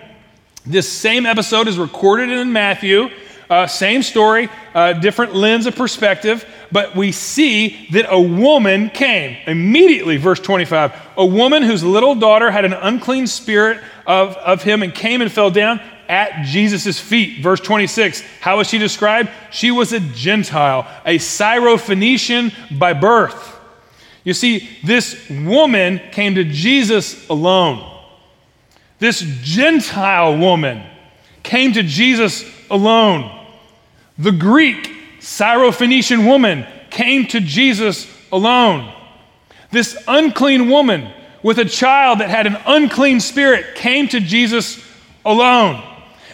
This 0.65 0.89
same 0.91 1.27
episode 1.27 1.67
is 1.67 1.79
recorded 1.79 2.31
in 2.31 2.53
Matthew, 2.53 3.11
uh, 3.49 3.67
same 3.67 4.03
story, 4.03 4.49
uh, 4.75 4.93
different 4.93 5.35
lens 5.35 5.67
of 5.67 5.75
perspective, 5.75 6.47
but 6.71 6.95
we 6.95 7.11
see 7.11 7.89
that 7.91 8.07
a 8.09 8.21
woman 8.21 8.91
came 8.91 9.37
immediately, 9.47 10.17
verse 10.17 10.39
25. 10.39 10.93
A 11.17 11.27
woman 11.27 11.65
whose 11.65 11.83
little 11.83 12.15
daughter 12.15 12.53
had 12.53 12.65
an 12.65 12.75
unclean 12.75 13.27
spirit 13.27 13.83
of, 14.07 14.37
of 14.37 14.63
him 14.63 14.85
and 14.85 14.95
came 14.95 15.21
and 15.21 15.33
fell 15.33 15.51
down 15.51 15.81
at 16.11 16.45
Jesus' 16.45 16.99
feet. 16.99 17.43
Verse 17.43 17.61
26. 17.61 18.23
How 18.41 18.59
was 18.59 18.67
she 18.69 18.79
described? 18.79 19.31
She 19.51 19.71
was 19.71 19.93
a 19.93 20.01
Gentile, 20.01 20.87
a 21.07 21.17
Syrophoenician 21.17 22.79
by 22.79 22.93
birth. 22.93 23.59
You 24.25 24.35
see, 24.35 24.69
this 24.85 25.31
woman 25.31 26.01
came 26.11 26.35
to 26.35 26.45
Jesus 26.45 27.29
alone. 27.31 27.87
This 28.99 29.21
Gentile 29.43 30.37
woman 30.37 30.83
came 31.43 31.73
to 31.73 31.83
Jesus 31.83 32.45
alone. 32.71 33.47
The 34.19 34.33
Greek 34.33 34.93
Syrophoenician 35.21 36.27
woman 36.27 36.67
came 36.91 37.27
to 37.29 37.41
Jesus 37.41 38.07
alone. 38.31 38.93
This 39.71 39.97
unclean 40.07 40.69
woman 40.69 41.13
with 41.43 41.59
a 41.59 41.65
child 41.65 42.21
that 42.21 42.29
had 42.29 42.47
an 42.47 42.59
unclean 42.67 43.21
spirit 43.21 43.75
came 43.75 44.09
to 44.09 44.21
Jesus 44.21 44.85
alone. 45.25 45.83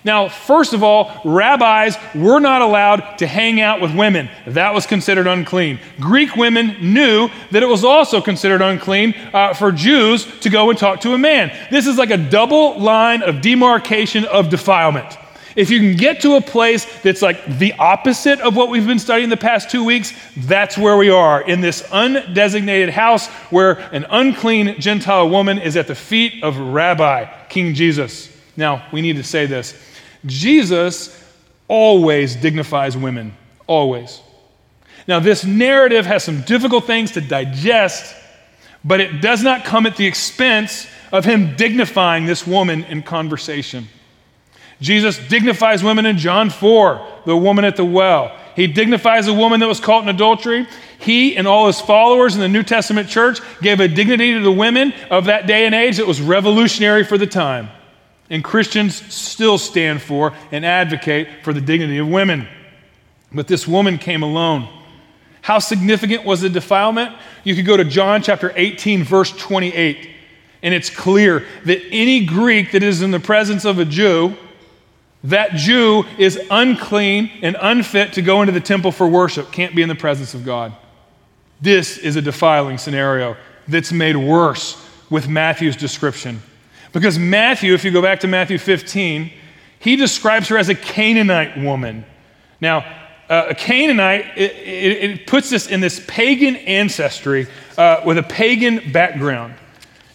Now, 0.07 0.29
first 0.29 0.73
of 0.73 0.85
all, 0.85 1.21
rabbis 1.25 1.99
were 2.15 2.39
not 2.39 2.63
allowed 2.63 3.19
to 3.19 3.27
hang 3.27 3.61
out 3.61 3.81
with 3.81 3.93
women. 3.93 4.31
That 4.47 4.73
was 4.73 4.87
considered 4.87 5.27
unclean. 5.27 5.81
Greek 5.99 6.37
women 6.37 6.77
knew 6.81 7.29
that 7.51 7.65
it 7.65 7.67
was 7.67 7.83
also 7.83 8.21
considered 8.21 8.63
unclean 8.63 9.17
uh, 9.35 9.53
for 9.53 9.73
Jews 9.73 10.25
to 10.43 10.49
go 10.49 10.71
and 10.71 10.79
talk 10.79 11.01
to 11.01 11.15
a 11.15 11.19
man. 11.19 11.51
This 11.73 11.89
is 11.89 11.99
like 11.99 12.11
a 12.11 12.17
double 12.17 12.79
line 12.79 13.25
of 13.25 13.41
demarcation 13.41 14.25
of 14.27 14.49
defilement. 14.49 15.19
If 15.57 15.71
you 15.71 15.81
can 15.81 15.97
get 15.97 16.21
to 16.21 16.37
a 16.37 16.41
place 16.41 16.85
that's 17.01 17.21
like 17.21 17.45
the 17.59 17.73
opposite 17.73 18.39
of 18.41 18.55
what 18.55 18.69
we've 18.69 18.87
been 18.87 19.01
studying 19.01 19.29
the 19.29 19.37
past 19.37 19.71
two 19.71 19.83
weeks, 19.83 20.13
that's 20.37 20.79
where 20.79 20.97
we 20.97 21.11
are 21.11 21.43
in 21.43 21.61
this 21.61 21.83
undesignated 21.83 22.91
house 22.91 23.27
where 23.51 23.73
an 23.93 24.07
unclean 24.09 24.79
Gentile 24.79 25.29
woman 25.29 25.59
is 25.59 25.77
at 25.77 25.89
the 25.89 25.97
feet 25.97 26.45
of 26.45 26.59
Rabbi, 26.59 27.25
King 27.49 27.75
Jesus. 27.75 28.33
Now, 28.57 28.87
we 28.93 29.03
need 29.03 29.17
to 29.17 29.25
say 29.25 29.47
this 29.47 29.75
Jesus 30.27 31.25
always 31.69 32.37
dignifies 32.37 32.97
women, 32.97 33.37
always. 33.67 34.21
Now, 35.09 35.21
this 35.21 35.45
narrative 35.45 36.05
has 36.07 36.25
some 36.25 36.43
difficult 36.43 36.85
things 36.85 37.13
to 37.13 37.21
digest, 37.21 38.15
but 38.85 39.01
it 39.01 39.21
does 39.21 39.43
not 39.43 39.65
come 39.65 39.87
at 39.87 39.97
the 39.97 40.07
expense 40.07 40.87
of 41.13 41.25
him 41.25 41.55
dignifying 41.57 42.27
this 42.27 42.47
woman 42.47 42.85
in 42.85 43.03
conversation. 43.03 43.89
Jesus 44.81 45.19
dignifies 45.29 45.83
women 45.83 46.07
in 46.07 46.19
John 46.19 46.51
4, 46.51 47.23
the 47.25 47.37
woman 47.37 47.65
at 47.65 47.77
the 47.77 47.85
well. 47.85 48.37
He 48.57 48.67
dignifies 48.67 49.29
a 49.29 49.35
woman 49.35 49.61
that 49.61 49.69
was 49.69 49.81
caught 49.81 50.03
in 50.03 50.09
adultery. 50.09 50.67
He 50.99 51.37
and 51.37 51.47
all 51.47 51.67
his 51.67 51.81
followers 51.81 52.35
in 52.35 52.41
the 52.41 52.49
New 52.49 52.63
Testament 52.63 53.09
church 53.09 53.41
gave 53.61 53.81
a 53.81 53.89
dignity 53.89 54.33
to 54.35 54.41
the 54.41 54.53
women 54.53 54.93
of 55.11 55.27
that 55.27 55.47
day 55.47 55.67
and 55.67 55.75
age 55.75 55.99
that 55.99 56.07
was 56.07 56.21
revolutionary 56.21 57.05
for 57.05 57.17
the 57.17 57.27
time. 57.27 57.69
And 58.29 58.43
Christians 58.43 58.97
still 59.13 59.59
stand 59.59 60.03
for 60.03 60.35
and 60.51 60.65
advocate 60.67 61.29
for 61.45 61.53
the 61.53 61.61
dignity 61.61 61.99
of 61.99 62.09
women. 62.09 62.49
But 63.33 63.47
this 63.47 63.67
woman 63.67 63.99
came 63.99 64.23
alone. 64.23 64.69
How 65.43 65.61
significant 65.61 66.25
was 66.25 66.41
the 66.41 66.51
defilement? 66.51 67.15
You 67.45 67.55
could 67.55 67.67
go 67.67 67.77
to 67.77 67.85
John 67.85 68.21
chapter 68.21 68.53
18, 68.57 69.05
verse 69.05 69.31
28, 69.31 70.11
and 70.63 70.75
it's 70.75 70.91
clear 70.91 71.47
that 71.65 71.81
any 71.93 72.27
Greek 72.27 72.73
that 72.73 72.83
is 72.83 73.01
in 73.01 73.13
the 73.13 73.21
presence 73.21 73.65
of 73.65 73.79
a 73.79 73.85
Jew, 73.85 74.35
that 75.23 75.53
Jew 75.53 76.05
is 76.19 76.41
unclean 76.51 77.31
and 77.43 77.57
unfit 77.61 78.15
to 78.15 78.23
go 78.23 78.43
into 78.43 78.53
the 78.53 78.61
temple 78.61 78.91
for 78.91 79.07
worship, 79.07 79.53
can't 79.53 79.75
be 79.75 79.83
in 79.83 79.89
the 79.89 79.95
presence 79.95 80.35
of 80.35 80.45
God. 80.45 80.73
This 81.61 81.97
is 81.97 82.17
a 82.17 82.23
defiling 82.23 82.77
scenario 82.77 83.37
that's 83.69 83.93
made 83.93 84.17
worse 84.17 84.85
with 85.11 85.29
Matthew's 85.29 85.77
description. 85.77 86.43
Because 86.97 87.19
Matthew, 87.19 87.75
if 87.75 87.85
you 87.85 87.91
go 87.91 88.01
back 88.01 88.21
to 88.21 88.27
Matthew 88.27 88.57
15, 88.57 89.31
he 89.81 89.97
describes 89.97 90.49
her 90.49 90.57
as 90.57 90.71
a 90.71 90.75
Canaanite 90.75 91.59
woman. 91.59 92.07
Now, 92.59 92.87
uh, 93.29 93.49
a 93.51 93.55
Canaanite, 93.55 94.39
it, 94.39 94.53
it, 94.53 95.11
it, 95.11 95.27
puts 95.27 95.53
us 95.53 95.67
in 95.67 95.81
this 95.81 96.03
pagan 96.07 96.57
ancestry 96.57 97.49
uh, 97.77 98.01
with 98.07 98.17
a 98.17 98.23
pagan 98.23 98.93
background. 98.93 99.53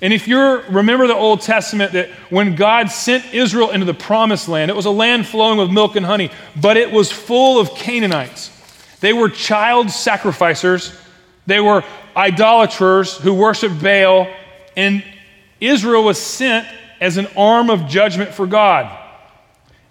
And 0.01 0.11
if 0.11 0.27
you 0.27 0.39
remember 0.39 1.05
the 1.05 1.13
Old 1.13 1.41
Testament, 1.41 1.91
that 1.91 2.09
when 2.31 2.55
God 2.55 2.89
sent 2.89 3.31
Israel 3.31 3.69
into 3.69 3.85
the 3.85 3.93
promised 3.93 4.47
land, 4.47 4.71
it 4.71 4.75
was 4.75 4.87
a 4.87 4.89
land 4.91 5.27
flowing 5.27 5.59
with 5.59 5.69
milk 5.69 5.95
and 5.95 6.03
honey, 6.03 6.31
but 6.59 6.77
it 6.77 6.91
was 6.91 7.11
full 7.11 7.59
of 7.59 7.75
Canaanites. 7.75 8.49
They 9.01 9.13
were 9.13 9.29
child 9.29 9.91
sacrificers, 9.91 10.99
they 11.45 11.59
were 11.59 11.83
idolaters 12.17 13.17
who 13.17 13.35
worshiped 13.35 13.79
Baal, 13.83 14.27
and 14.75 15.03
Israel 15.61 16.03
was 16.03 16.19
sent 16.19 16.67
as 16.99 17.17
an 17.17 17.27
arm 17.37 17.69
of 17.69 17.87
judgment 17.87 18.33
for 18.33 18.45
God. 18.45 18.97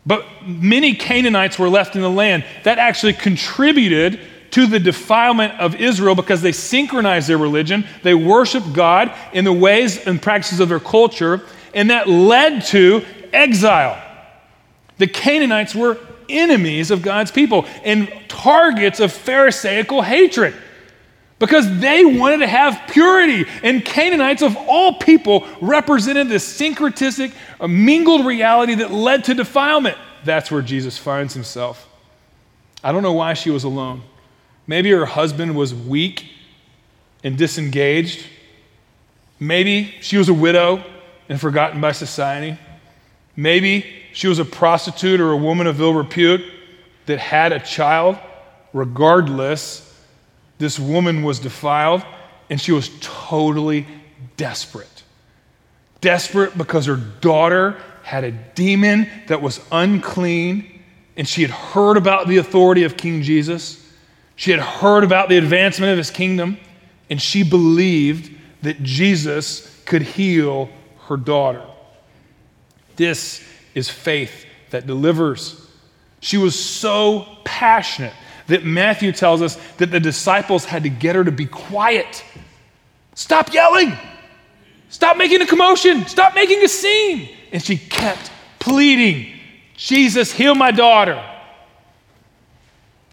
But 0.04 0.26
many 0.44 0.94
Canaanites 0.94 1.58
were 1.58 1.68
left 1.68 1.94
in 1.94 2.02
the 2.02 2.10
land. 2.10 2.44
That 2.64 2.78
actually 2.78 3.12
contributed 3.12 4.20
to 4.52 4.66
the 4.66 4.80
defilement 4.80 5.60
of 5.60 5.76
Israel 5.76 6.14
because 6.14 6.42
they 6.42 6.52
synchronized 6.52 7.28
their 7.28 7.38
religion. 7.38 7.86
They 8.02 8.14
worshiped 8.14 8.72
God 8.72 9.12
in 9.32 9.44
the 9.44 9.52
ways 9.52 10.06
and 10.06 10.20
practices 10.20 10.60
of 10.60 10.68
their 10.68 10.80
culture, 10.80 11.42
and 11.72 11.90
that 11.90 12.08
led 12.08 12.64
to 12.66 13.04
exile. 13.32 14.02
The 14.98 15.06
Canaanites 15.06 15.74
were 15.74 15.98
enemies 16.28 16.90
of 16.90 17.02
God's 17.02 17.30
people 17.30 17.66
and 17.84 18.12
targets 18.28 19.00
of 19.00 19.12
Pharisaical 19.12 20.02
hatred 20.02 20.54
because 21.40 21.80
they 21.80 22.04
wanted 22.04 22.36
to 22.36 22.46
have 22.46 22.88
purity. 22.92 23.46
And 23.64 23.84
Canaanites, 23.84 24.42
of 24.42 24.56
all 24.68 24.92
people, 24.98 25.48
represented 25.60 26.28
this 26.28 26.46
syncretistic, 26.46 27.32
uh, 27.58 27.66
mingled 27.66 28.24
reality 28.24 28.76
that 28.76 28.92
led 28.92 29.24
to 29.24 29.34
defilement. 29.34 29.96
That's 30.22 30.50
where 30.50 30.62
Jesus 30.62 30.98
finds 30.98 31.34
himself. 31.34 31.88
I 32.84 32.92
don't 32.92 33.02
know 33.02 33.14
why 33.14 33.34
she 33.34 33.50
was 33.50 33.64
alone. 33.64 34.02
Maybe 34.66 34.90
her 34.90 35.06
husband 35.06 35.56
was 35.56 35.74
weak 35.74 36.26
and 37.24 37.36
disengaged. 37.36 38.24
Maybe 39.40 39.94
she 40.02 40.18
was 40.18 40.28
a 40.28 40.34
widow 40.34 40.84
and 41.30 41.40
forgotten 41.40 41.80
by 41.80 41.92
society. 41.92 42.58
Maybe 43.34 43.86
she 44.12 44.28
was 44.28 44.38
a 44.38 44.44
prostitute 44.44 45.20
or 45.20 45.32
a 45.32 45.36
woman 45.36 45.66
of 45.66 45.80
ill 45.80 45.94
repute 45.94 46.42
that 47.06 47.18
had 47.18 47.52
a 47.52 47.60
child. 47.60 48.18
Regardless, 48.74 49.89
this 50.60 50.78
woman 50.78 51.22
was 51.22 51.40
defiled 51.40 52.04
and 52.50 52.60
she 52.60 52.70
was 52.70 52.90
totally 53.00 53.86
desperate. 54.36 55.02
Desperate 56.02 56.56
because 56.56 56.84
her 56.84 56.96
daughter 56.96 57.80
had 58.02 58.24
a 58.24 58.30
demon 58.30 59.08
that 59.28 59.40
was 59.40 59.60
unclean 59.72 60.82
and 61.16 61.26
she 61.26 61.42
had 61.42 61.50
heard 61.50 61.96
about 61.96 62.28
the 62.28 62.36
authority 62.36 62.84
of 62.84 62.98
King 62.98 63.22
Jesus. 63.22 63.90
She 64.36 64.50
had 64.50 64.60
heard 64.60 65.02
about 65.02 65.30
the 65.30 65.38
advancement 65.38 65.92
of 65.92 65.98
his 65.98 66.10
kingdom 66.10 66.58
and 67.08 67.20
she 67.20 67.42
believed 67.42 68.30
that 68.62 68.82
Jesus 68.82 69.82
could 69.86 70.02
heal 70.02 70.68
her 71.06 71.16
daughter. 71.16 71.64
This 72.96 73.42
is 73.74 73.88
faith 73.88 74.44
that 74.70 74.86
delivers. 74.86 75.66
She 76.20 76.36
was 76.36 76.54
so 76.54 77.26
passionate 77.44 78.12
that 78.50 78.64
Matthew 78.64 79.12
tells 79.12 79.42
us 79.42 79.56
that 79.78 79.90
the 79.90 80.00
disciples 80.00 80.64
had 80.64 80.84
to 80.84 80.88
get 80.88 81.16
her 81.16 81.24
to 81.24 81.32
be 81.32 81.46
quiet. 81.46 82.24
Stop 83.14 83.52
yelling. 83.52 83.96
Stop 84.88 85.16
making 85.16 85.40
a 85.40 85.46
commotion. 85.46 86.06
Stop 86.06 86.34
making 86.34 86.62
a 86.62 86.68
scene. 86.68 87.28
And 87.52 87.62
she 87.62 87.76
kept 87.76 88.30
pleading, 88.58 89.32
Jesus, 89.76 90.32
heal 90.32 90.54
my 90.54 90.70
daughter. 90.70 91.22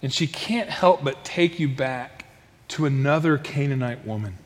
And 0.01 0.13
she 0.13 0.27
can't 0.27 0.70
help 0.70 1.03
but 1.03 1.24
take 1.24 1.60
you 1.60 1.67
back 1.67 2.25
to 2.70 2.86
another 2.86 3.38
Canaanite 3.38 4.06
woman, 4.06 4.38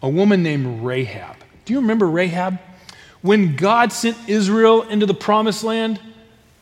a 0.00 0.08
woman 0.08 0.42
named 0.42 0.82
Rahab. 0.84 1.36
Do 1.64 1.72
you 1.72 1.80
remember 1.80 2.08
Rahab? 2.08 2.58
When 3.20 3.56
God 3.56 3.92
sent 3.92 4.16
Israel 4.28 4.82
into 4.82 5.06
the 5.06 5.14
promised 5.14 5.62
land, 5.62 6.00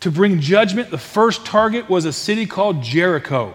to 0.00 0.11
bring 0.11 0.40
judgment, 0.40 0.90
the 0.90 0.99
first 0.99 1.45
target 1.45 1.88
was 1.88 2.04
a 2.04 2.12
city 2.12 2.47
called 2.47 2.83
Jericho. 2.83 3.54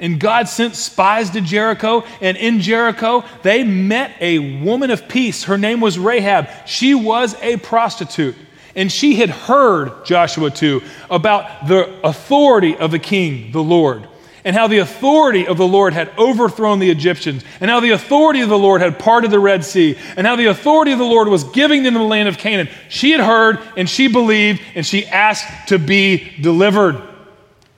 And 0.00 0.20
God 0.20 0.48
sent 0.48 0.76
spies 0.76 1.30
to 1.30 1.40
Jericho, 1.40 2.04
and 2.20 2.36
in 2.36 2.60
Jericho, 2.60 3.24
they 3.42 3.64
met 3.64 4.12
a 4.20 4.60
woman 4.62 4.90
of 4.90 5.08
peace. 5.08 5.44
Her 5.44 5.58
name 5.58 5.80
was 5.80 5.98
Rahab. 5.98 6.48
She 6.66 6.94
was 6.94 7.34
a 7.42 7.56
prostitute. 7.56 8.36
And 8.76 8.92
she 8.92 9.16
had 9.16 9.30
heard, 9.30 10.04
Joshua 10.04 10.50
2, 10.50 10.82
about 11.10 11.66
the 11.66 11.98
authority 12.06 12.76
of 12.76 12.92
the 12.92 13.00
king, 13.00 13.50
the 13.50 13.62
Lord, 13.62 14.06
and 14.44 14.54
how 14.54 14.66
the 14.66 14.78
authority 14.78 15.46
of 15.46 15.56
the 15.56 15.66
Lord 15.66 15.92
had 15.92 16.10
overthrown 16.18 16.78
the 16.78 16.90
Egyptians, 16.90 17.44
and 17.60 17.70
how 17.70 17.80
the 17.80 17.90
authority 17.90 18.40
of 18.40 18.48
the 18.48 18.58
Lord 18.58 18.80
had 18.80 18.98
parted 18.98 19.30
the 19.30 19.38
Red 19.38 19.64
Sea, 19.64 19.96
and 20.16 20.26
how 20.26 20.36
the 20.36 20.46
authority 20.46 20.92
of 20.92 20.98
the 20.98 21.04
Lord 21.04 21.28
was 21.28 21.44
giving 21.44 21.82
them 21.82 21.94
the 21.94 22.02
land 22.02 22.28
of 22.28 22.38
Canaan. 22.38 22.68
She 22.88 23.12
had 23.12 23.20
heard, 23.20 23.58
and 23.76 23.88
she 23.88 24.08
believed, 24.08 24.62
and 24.74 24.84
she 24.86 25.06
asked 25.06 25.68
to 25.68 25.78
be 25.78 26.32
delivered. 26.40 27.02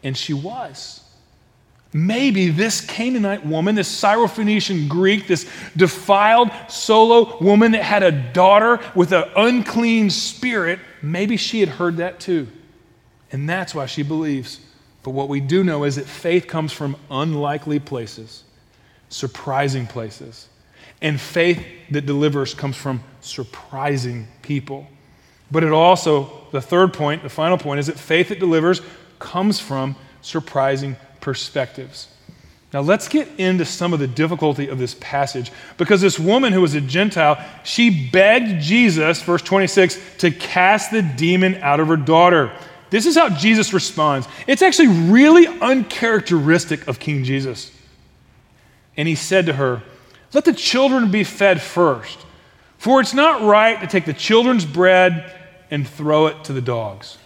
And 0.02 0.16
she 0.16 0.32
was. 0.32 1.00
Maybe 1.92 2.50
this 2.50 2.80
Canaanite 2.80 3.44
woman, 3.44 3.74
this 3.74 4.00
Syrophoenician 4.00 4.88
Greek, 4.88 5.26
this 5.26 5.50
defiled 5.76 6.50
solo 6.68 7.36
woman 7.38 7.72
that 7.72 7.82
had 7.82 8.04
a 8.04 8.12
daughter 8.12 8.78
with 8.94 9.12
an 9.12 9.24
unclean 9.36 10.08
spirit, 10.10 10.78
maybe 11.02 11.36
she 11.36 11.58
had 11.58 11.68
heard 11.68 11.96
that 11.96 12.20
too. 12.20 12.46
And 13.32 13.48
that's 13.48 13.74
why 13.74 13.86
she 13.86 14.04
believes. 14.04 14.60
But 15.02 15.10
what 15.10 15.28
we 15.28 15.40
do 15.40 15.64
know 15.64 15.84
is 15.84 15.96
that 15.96 16.06
faith 16.06 16.46
comes 16.46 16.72
from 16.72 16.96
unlikely 17.10 17.78
places, 17.78 18.44
surprising 19.08 19.86
places. 19.86 20.48
And 21.02 21.18
faith 21.18 21.64
that 21.90 22.04
delivers 22.04 22.52
comes 22.52 22.76
from 22.76 23.02
surprising 23.20 24.28
people. 24.42 24.86
But 25.50 25.64
it 25.64 25.72
also, 25.72 26.46
the 26.52 26.60
third 26.60 26.92
point, 26.92 27.22
the 27.22 27.30
final 27.30 27.56
point, 27.56 27.80
is 27.80 27.86
that 27.86 27.98
faith 27.98 28.28
that 28.28 28.38
delivers 28.38 28.82
comes 29.18 29.58
from 29.58 29.96
surprising 30.20 30.96
perspectives. 31.20 32.08
Now, 32.72 32.82
let's 32.82 33.08
get 33.08 33.28
into 33.38 33.64
some 33.64 33.92
of 33.92 33.98
the 33.98 34.06
difficulty 34.06 34.68
of 34.68 34.78
this 34.78 34.94
passage 35.00 35.50
because 35.76 36.00
this 36.00 36.20
woman 36.20 36.52
who 36.52 36.60
was 36.60 36.74
a 36.74 36.80
Gentile, 36.80 37.44
she 37.64 38.10
begged 38.10 38.62
Jesus, 38.62 39.20
verse 39.22 39.42
26, 39.42 39.98
to 40.18 40.30
cast 40.30 40.92
the 40.92 41.02
demon 41.02 41.56
out 41.56 41.80
of 41.80 41.88
her 41.88 41.96
daughter. 41.96 42.52
This 42.90 43.06
is 43.06 43.16
how 43.16 43.28
Jesus 43.28 43.72
responds. 43.72 44.26
It's 44.46 44.62
actually 44.62 44.88
really 44.88 45.46
uncharacteristic 45.46 46.86
of 46.88 46.98
King 46.98 47.24
Jesus. 47.24 47.72
And 48.96 49.06
he 49.06 49.14
said 49.14 49.46
to 49.46 49.52
her, 49.52 49.82
Let 50.32 50.44
the 50.44 50.52
children 50.52 51.10
be 51.10 51.24
fed 51.24 51.62
first, 51.62 52.18
for 52.78 53.00
it's 53.00 53.14
not 53.14 53.42
right 53.42 53.80
to 53.80 53.86
take 53.86 54.04
the 54.04 54.12
children's 54.12 54.64
bread 54.64 55.36
and 55.70 55.86
throw 55.86 56.26
it 56.26 56.44
to 56.44 56.52
the 56.52 56.60
dogs. 56.60 57.16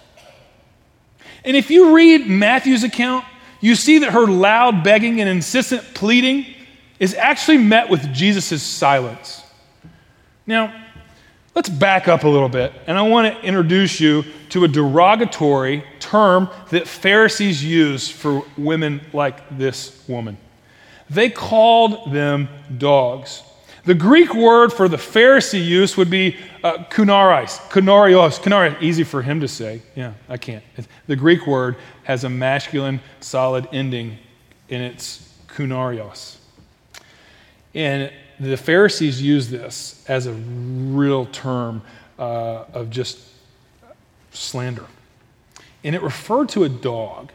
And 1.44 1.56
if 1.56 1.70
you 1.70 1.94
read 1.94 2.26
Matthew's 2.26 2.84
account, 2.84 3.24
you 3.60 3.74
see 3.74 3.98
that 3.98 4.12
her 4.12 4.26
loud 4.26 4.84
begging 4.84 5.20
and 5.20 5.28
insistent 5.28 5.94
pleading 5.94 6.46
is 7.00 7.14
actually 7.14 7.58
met 7.58 7.88
with 7.88 8.12
Jesus' 8.12 8.62
silence. 8.62 9.42
Now, 10.46 10.83
let's 11.54 11.68
back 11.68 12.08
up 12.08 12.24
a 12.24 12.28
little 12.28 12.48
bit, 12.48 12.72
and 12.86 12.98
I 12.98 13.02
want 13.02 13.32
to 13.32 13.42
introduce 13.42 14.00
you 14.00 14.24
to 14.50 14.64
a 14.64 14.68
derogatory 14.68 15.84
term 16.00 16.48
that 16.70 16.86
Pharisees 16.88 17.64
use 17.64 18.08
for 18.08 18.44
women 18.56 19.00
like 19.12 19.56
this 19.56 20.06
woman. 20.08 20.36
They 21.10 21.30
called 21.30 22.12
them 22.12 22.48
dogs. 22.78 23.42
The 23.84 23.94
Greek 23.94 24.34
word 24.34 24.72
for 24.72 24.88
the 24.88 24.96
Pharisee 24.96 25.64
use 25.64 25.96
would 25.96 26.08
be 26.08 26.38
uh, 26.62 26.84
kunaris, 26.84 27.58
kunarios, 27.68 28.40
kunarios, 28.40 28.80
easy 28.80 29.04
for 29.04 29.20
him 29.20 29.40
to 29.40 29.48
say. 29.48 29.82
Yeah, 29.94 30.14
I 30.26 30.38
can't. 30.38 30.64
The 31.06 31.16
Greek 31.16 31.46
word 31.46 31.76
has 32.04 32.24
a 32.24 32.30
masculine 32.30 33.00
solid 33.20 33.68
ending 33.72 34.16
in 34.70 34.80
its 34.80 35.30
kunarios. 35.48 36.36
And 37.74 38.10
the 38.40 38.56
Pharisees 38.56 39.22
use 39.22 39.48
this 39.48 40.04
as 40.08 40.26
a 40.26 40.32
real 40.32 41.26
term 41.26 41.82
uh, 42.18 42.64
of 42.72 42.90
just 42.90 43.18
slander. 44.32 44.86
And 45.82 45.94
it 45.94 46.02
referred 46.02 46.48
to 46.50 46.64
a 46.64 46.68
dog 46.68 47.30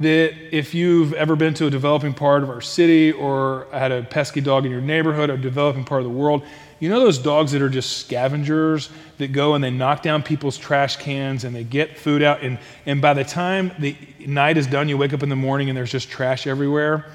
that 0.00 0.34
if 0.50 0.74
you've 0.74 1.12
ever 1.14 1.36
been 1.36 1.54
to 1.54 1.66
a 1.66 1.70
developing 1.70 2.12
part 2.12 2.42
of 2.42 2.50
our 2.50 2.60
city 2.60 3.12
or 3.12 3.66
had 3.72 3.92
a 3.92 4.02
pesky 4.02 4.40
dog 4.40 4.64
in 4.64 4.72
your 4.72 4.80
neighborhood 4.80 5.30
or 5.30 5.36
developing 5.36 5.84
part 5.84 6.00
of 6.00 6.04
the 6.04 6.16
world, 6.16 6.42
you 6.80 6.88
know 6.88 6.98
those 6.98 7.18
dogs 7.18 7.52
that 7.52 7.62
are 7.62 7.68
just 7.68 7.98
scavengers 7.98 8.90
that 9.18 9.28
go 9.28 9.54
and 9.54 9.62
they 9.62 9.70
knock 9.70 10.02
down 10.02 10.22
people's 10.22 10.58
trash 10.58 10.96
cans 10.96 11.44
and 11.44 11.54
they 11.54 11.62
get 11.62 11.96
food 11.96 12.22
out 12.22 12.42
and, 12.42 12.58
and 12.86 13.00
by 13.00 13.14
the 13.14 13.22
time 13.22 13.70
the 13.78 13.96
night 14.26 14.56
is 14.56 14.66
done, 14.66 14.88
you 14.88 14.98
wake 14.98 15.12
up 15.12 15.22
in 15.22 15.28
the 15.28 15.36
morning 15.36 15.68
and 15.68 15.76
there's 15.76 15.92
just 15.92 16.10
trash 16.10 16.46
everywhere. 16.48 17.06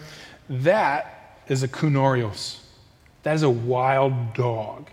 That 0.49 1.41
is 1.49 1.63
a 1.63 1.67
kunarios. 1.67 2.59
That 3.27 3.35
is 3.35 3.43
a 3.43 3.49
wild 3.49 4.35
dog. 4.35 4.89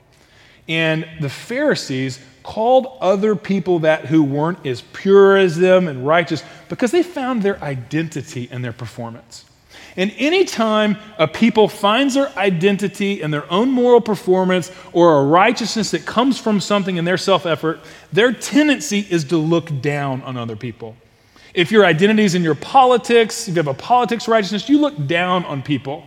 And 0.68 1.06
the 1.20 1.28
Pharisees 1.28 2.18
called 2.42 2.88
other 3.00 3.36
people 3.36 3.78
that 3.78 4.06
who 4.06 4.24
weren't 4.24 4.66
as 4.66 4.80
pure 4.80 5.36
as 5.36 5.56
them 5.56 5.86
and 5.86 6.04
righteous 6.04 6.42
because 6.68 6.90
they 6.90 7.04
found 7.04 7.44
their 7.44 7.62
identity 7.62 8.48
in 8.50 8.60
their 8.60 8.72
performance. 8.72 9.44
And 9.96 10.12
anytime 10.18 10.96
a 11.16 11.28
people 11.28 11.68
finds 11.68 12.14
their 12.14 12.36
identity 12.36 13.22
in 13.22 13.30
their 13.30 13.48
own 13.52 13.70
moral 13.70 14.00
performance 14.00 14.72
or 14.92 15.20
a 15.20 15.24
righteousness 15.26 15.92
that 15.92 16.04
comes 16.04 16.36
from 16.36 16.58
something 16.58 16.96
in 16.96 17.04
their 17.04 17.16
self 17.16 17.46
effort, 17.46 17.78
their 18.12 18.32
tendency 18.32 19.06
is 19.08 19.22
to 19.26 19.36
look 19.36 19.80
down 19.80 20.22
on 20.22 20.36
other 20.36 20.56
people. 20.56 20.96
If 21.54 21.70
your 21.70 21.84
identity 21.84 22.24
is 22.24 22.34
in 22.34 22.42
your 22.42 22.56
politics, 22.56 23.46
if 23.46 23.54
you 23.54 23.62
have 23.62 23.68
a 23.68 23.74
politics 23.74 24.26
righteousness, 24.26 24.68
you 24.68 24.80
look 24.80 25.06
down 25.06 25.44
on 25.44 25.62
people 25.62 26.04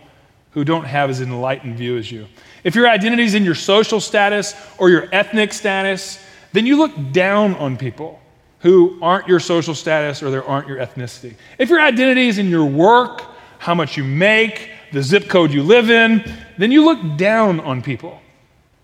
who 0.52 0.64
don't 0.64 0.84
have 0.84 1.10
as 1.10 1.20
enlightened 1.20 1.76
view 1.76 1.96
as 1.96 2.10
you. 2.10 2.26
If 2.64 2.74
your 2.74 2.88
identity 2.88 3.24
is 3.24 3.34
in 3.34 3.44
your 3.44 3.54
social 3.54 4.00
status 4.00 4.54
or 4.78 4.90
your 4.90 5.08
ethnic 5.12 5.52
status, 5.52 6.18
then 6.52 6.66
you 6.66 6.76
look 6.76 6.92
down 7.12 7.54
on 7.56 7.76
people 7.76 8.20
who 8.60 8.98
aren't 9.00 9.28
your 9.28 9.40
social 9.40 9.74
status 9.74 10.22
or 10.22 10.30
there 10.30 10.44
aren't 10.44 10.66
your 10.66 10.78
ethnicity. 10.78 11.34
If 11.58 11.68
your 11.68 11.80
identity 11.80 12.28
is 12.28 12.38
in 12.38 12.48
your 12.48 12.64
work, 12.64 13.22
how 13.58 13.74
much 13.74 13.96
you 13.96 14.04
make, 14.04 14.70
the 14.92 15.02
zip 15.02 15.28
code 15.28 15.52
you 15.52 15.62
live 15.62 15.90
in, 15.90 16.24
then 16.56 16.72
you 16.72 16.84
look 16.84 17.16
down 17.16 17.60
on 17.60 17.82
people 17.82 18.20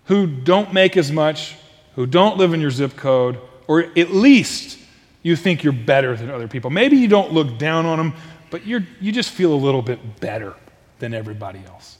who 0.05 0.27
don't 0.27 0.71
make 0.71 0.95
as 0.97 1.11
much, 1.11 1.55
who 1.95 2.05
don't 2.05 2.37
live 2.37 2.53
in 2.53 2.61
your 2.61 2.71
zip 2.71 2.95
code, 2.95 3.39
or 3.67 3.81
at 3.97 4.11
least 4.11 4.77
you 5.23 5.35
think 5.35 5.63
you're 5.63 5.73
better 5.73 6.15
than 6.15 6.29
other 6.29 6.47
people. 6.47 6.69
Maybe 6.69 6.97
you 6.97 7.07
don't 7.07 7.33
look 7.33 7.57
down 7.57 7.85
on 7.85 7.97
them, 7.97 8.13
but 8.51 8.65
you 8.65 8.83
you 9.01 9.11
just 9.11 9.31
feel 9.31 9.51
a 9.53 9.55
little 9.55 9.81
bit 9.81 10.21
better 10.21 10.53
than 10.99 11.13
everybody 11.13 11.61
else. 11.67 11.97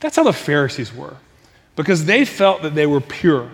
That's 0.00 0.16
how 0.16 0.24
the 0.24 0.32
Pharisees 0.32 0.94
were, 0.94 1.16
because 1.74 2.04
they 2.04 2.24
felt 2.24 2.62
that 2.62 2.74
they 2.74 2.86
were 2.86 3.00
pure. 3.00 3.50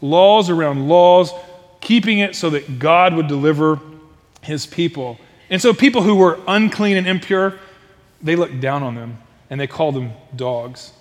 Laws 0.00 0.50
around 0.50 0.88
laws, 0.88 1.32
keeping 1.80 2.18
it 2.18 2.34
so 2.34 2.50
that 2.50 2.78
God 2.78 3.14
would 3.14 3.28
deliver 3.28 3.80
his 4.42 4.66
people. 4.66 5.18
And 5.50 5.60
so 5.60 5.72
people 5.72 6.02
who 6.02 6.16
were 6.16 6.38
unclean 6.46 6.96
and 6.96 7.06
impure, 7.06 7.58
they 8.22 8.36
looked 8.36 8.60
down 8.60 8.82
on 8.82 8.94
them 8.94 9.18
and 9.50 9.60
they 9.60 9.66
called 9.66 9.94
them 9.94 10.12
dogs. 10.36 10.92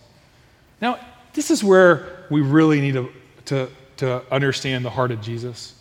Now, 0.82 1.00
this 1.34 1.52
is 1.52 1.63
where 1.63 2.26
we 2.30 2.41
really 2.41 2.82
need 2.82 2.93
to, 2.93 3.10
to, 3.45 3.69
to 3.98 4.24
understand 4.32 4.84
the 4.84 4.89
heart 4.89 5.12
of 5.12 5.22
Jesus. 5.22 5.76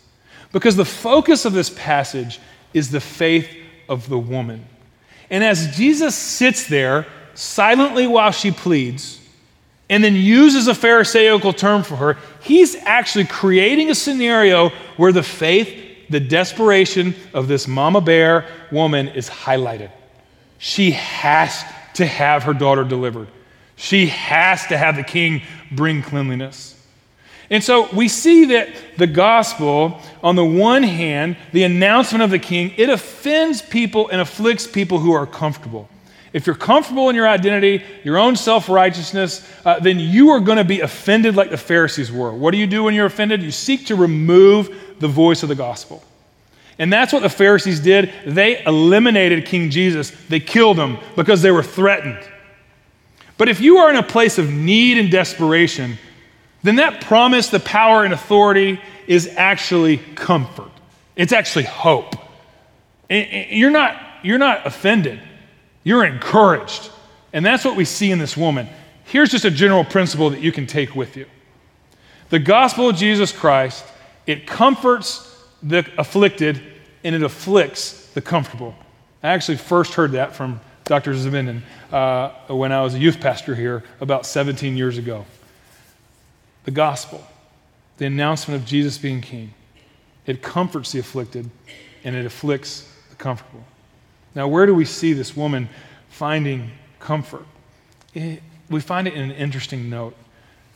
Because 0.51 0.75
the 0.75 0.85
focus 0.85 1.45
of 1.45 1.53
this 1.53 1.69
passage 1.69 2.39
is 2.73 2.91
the 2.91 2.99
faith 2.99 3.49
of 3.87 4.07
the 4.09 4.17
woman. 4.17 4.65
And 5.29 5.43
as 5.43 5.75
Jesus 5.75 6.15
sits 6.15 6.67
there 6.67 7.05
silently 7.39 8.05
while 8.05 8.31
she 8.31 8.51
pleads, 8.51 9.19
and 9.89 10.03
then 10.03 10.15
uses 10.15 10.67
a 10.67 10.75
Pharisaical 10.75 11.53
term 11.53 11.83
for 11.83 11.95
her, 11.95 12.17
he's 12.43 12.75
actually 12.75 13.25
creating 13.25 13.89
a 13.89 13.95
scenario 13.95 14.69
where 14.97 15.11
the 15.11 15.23
faith, 15.23 16.09
the 16.09 16.19
desperation 16.19 17.15
of 17.33 17.47
this 17.47 17.67
mama 17.67 18.01
bear 18.01 18.45
woman 18.71 19.07
is 19.07 19.29
highlighted. 19.29 19.89
She 20.57 20.91
has 20.91 21.63
to 21.95 22.05
have 22.05 22.43
her 22.43 22.53
daughter 22.53 22.83
delivered. 22.83 23.29
She 23.77 24.07
has 24.07 24.67
to 24.67 24.77
have 24.77 24.97
the 24.97 25.03
king 25.03 25.41
bring 25.71 26.03
cleanliness. 26.03 26.75
And 27.49 27.63
so 27.63 27.89
we 27.95 28.09
see 28.09 28.45
that 28.45 28.69
the 28.97 29.07
gospel, 29.07 30.01
on 30.21 30.35
the 30.35 30.45
one 30.45 30.83
hand, 30.83 31.37
the 31.53 31.63
announcement 31.63 32.21
of 32.21 32.29
the 32.29 32.37
king, 32.37 32.73
it 32.77 32.89
offends 32.89 33.61
people 33.61 34.09
and 34.09 34.21
afflicts 34.21 34.67
people 34.67 34.99
who 34.99 35.13
are 35.13 35.25
comfortable. 35.25 35.89
If 36.31 36.45
you're 36.45 36.55
comfortable 36.55 37.09
in 37.09 37.15
your 37.15 37.27
identity, 37.27 37.83
your 38.03 38.17
own 38.17 38.35
self 38.35 38.69
righteousness, 38.69 39.47
uh, 39.65 39.79
then 39.79 39.99
you 39.99 40.29
are 40.29 40.39
going 40.39 40.57
to 40.57 40.63
be 40.63 40.81
offended 40.81 41.35
like 41.35 41.49
the 41.49 41.57
Pharisees 41.57 42.11
were. 42.11 42.31
What 42.31 42.51
do 42.51 42.57
you 42.57 42.67
do 42.67 42.83
when 42.83 42.93
you're 42.93 43.07
offended? 43.07 43.41
You 43.41 43.51
seek 43.51 43.87
to 43.87 43.95
remove 43.95 44.75
the 44.99 45.07
voice 45.07 45.43
of 45.43 45.49
the 45.49 45.55
gospel. 45.55 46.03
And 46.77 46.93
that's 46.93 47.11
what 47.11 47.23
the 47.23 47.29
Pharisees 47.29 47.79
did. 47.79 48.13
They 48.25 48.63
eliminated 48.63 49.45
King 49.45 49.69
Jesus, 49.69 50.11
they 50.29 50.39
killed 50.39 50.77
him 50.77 50.97
because 51.15 51.41
they 51.41 51.51
were 51.51 51.63
threatened. 51.63 52.19
But 53.37 53.49
if 53.49 53.61
you 53.61 53.77
are 53.77 53.89
in 53.89 53.95
a 53.95 54.03
place 54.03 54.37
of 54.37 54.51
need 54.51 54.97
and 54.97 55.09
desperation, 55.09 55.97
then 56.61 56.75
that 56.75 57.01
promise, 57.01 57.47
the 57.47 57.59
power, 57.59 58.03
and 58.03 58.13
authority 58.13 58.81
is 59.07 59.33
actually 59.37 59.97
comfort. 59.97 60.71
It's 61.15 61.31
actually 61.31 61.63
hope. 61.63 62.15
You're 63.09 63.71
not, 63.71 63.99
you're 64.23 64.37
not 64.37 64.67
offended, 64.67 65.19
you're 65.83 66.05
encouraged. 66.05 66.89
And 67.33 67.45
that's 67.45 67.63
what 67.63 67.75
we 67.75 67.85
see 67.85 68.11
in 68.11 68.19
this 68.19 68.35
woman. 68.35 68.67
Here's 69.05 69.29
just 69.29 69.45
a 69.45 69.51
general 69.51 69.83
principle 69.83 70.29
that 70.31 70.41
you 70.41 70.51
can 70.51 70.67
take 70.67 70.95
with 70.95 71.17
you 71.17 71.25
the 72.29 72.39
gospel 72.39 72.89
of 72.89 72.95
Jesus 72.95 73.31
Christ, 73.31 73.83
it 74.27 74.45
comforts 74.45 75.25
the 75.63 75.85
afflicted 75.97 76.61
and 77.03 77.15
it 77.15 77.23
afflicts 77.23 78.07
the 78.13 78.21
comfortable. 78.21 78.75
I 79.23 79.29
actually 79.29 79.57
first 79.57 79.95
heard 79.95 80.11
that 80.13 80.35
from 80.35 80.61
Dr. 80.85 81.13
Zivinin 81.13 81.61
uh, 81.91 82.29
when 82.53 82.71
I 82.71 82.81
was 82.81 82.95
a 82.95 82.99
youth 82.99 83.19
pastor 83.19 83.55
here 83.55 83.83
about 83.99 84.25
17 84.25 84.77
years 84.77 84.97
ago. 84.97 85.25
The 86.65 86.71
gospel, 86.71 87.25
the 87.97 88.05
announcement 88.05 88.61
of 88.61 88.67
Jesus 88.67 88.97
being 88.97 89.21
king, 89.21 89.53
it 90.25 90.41
comforts 90.41 90.91
the 90.91 90.99
afflicted 90.99 91.49
and 92.03 92.15
it 92.15 92.25
afflicts 92.25 92.91
the 93.09 93.15
comfortable. 93.15 93.63
Now, 94.35 94.47
where 94.47 94.65
do 94.65 94.73
we 94.73 94.85
see 94.85 95.13
this 95.13 95.35
woman 95.35 95.69
finding 96.09 96.71
comfort? 96.99 97.45
It, 98.13 98.41
we 98.69 98.79
find 98.79 99.07
it 99.07 99.13
in 99.13 99.21
an 99.21 99.31
interesting 99.31 99.89
note. 99.89 100.15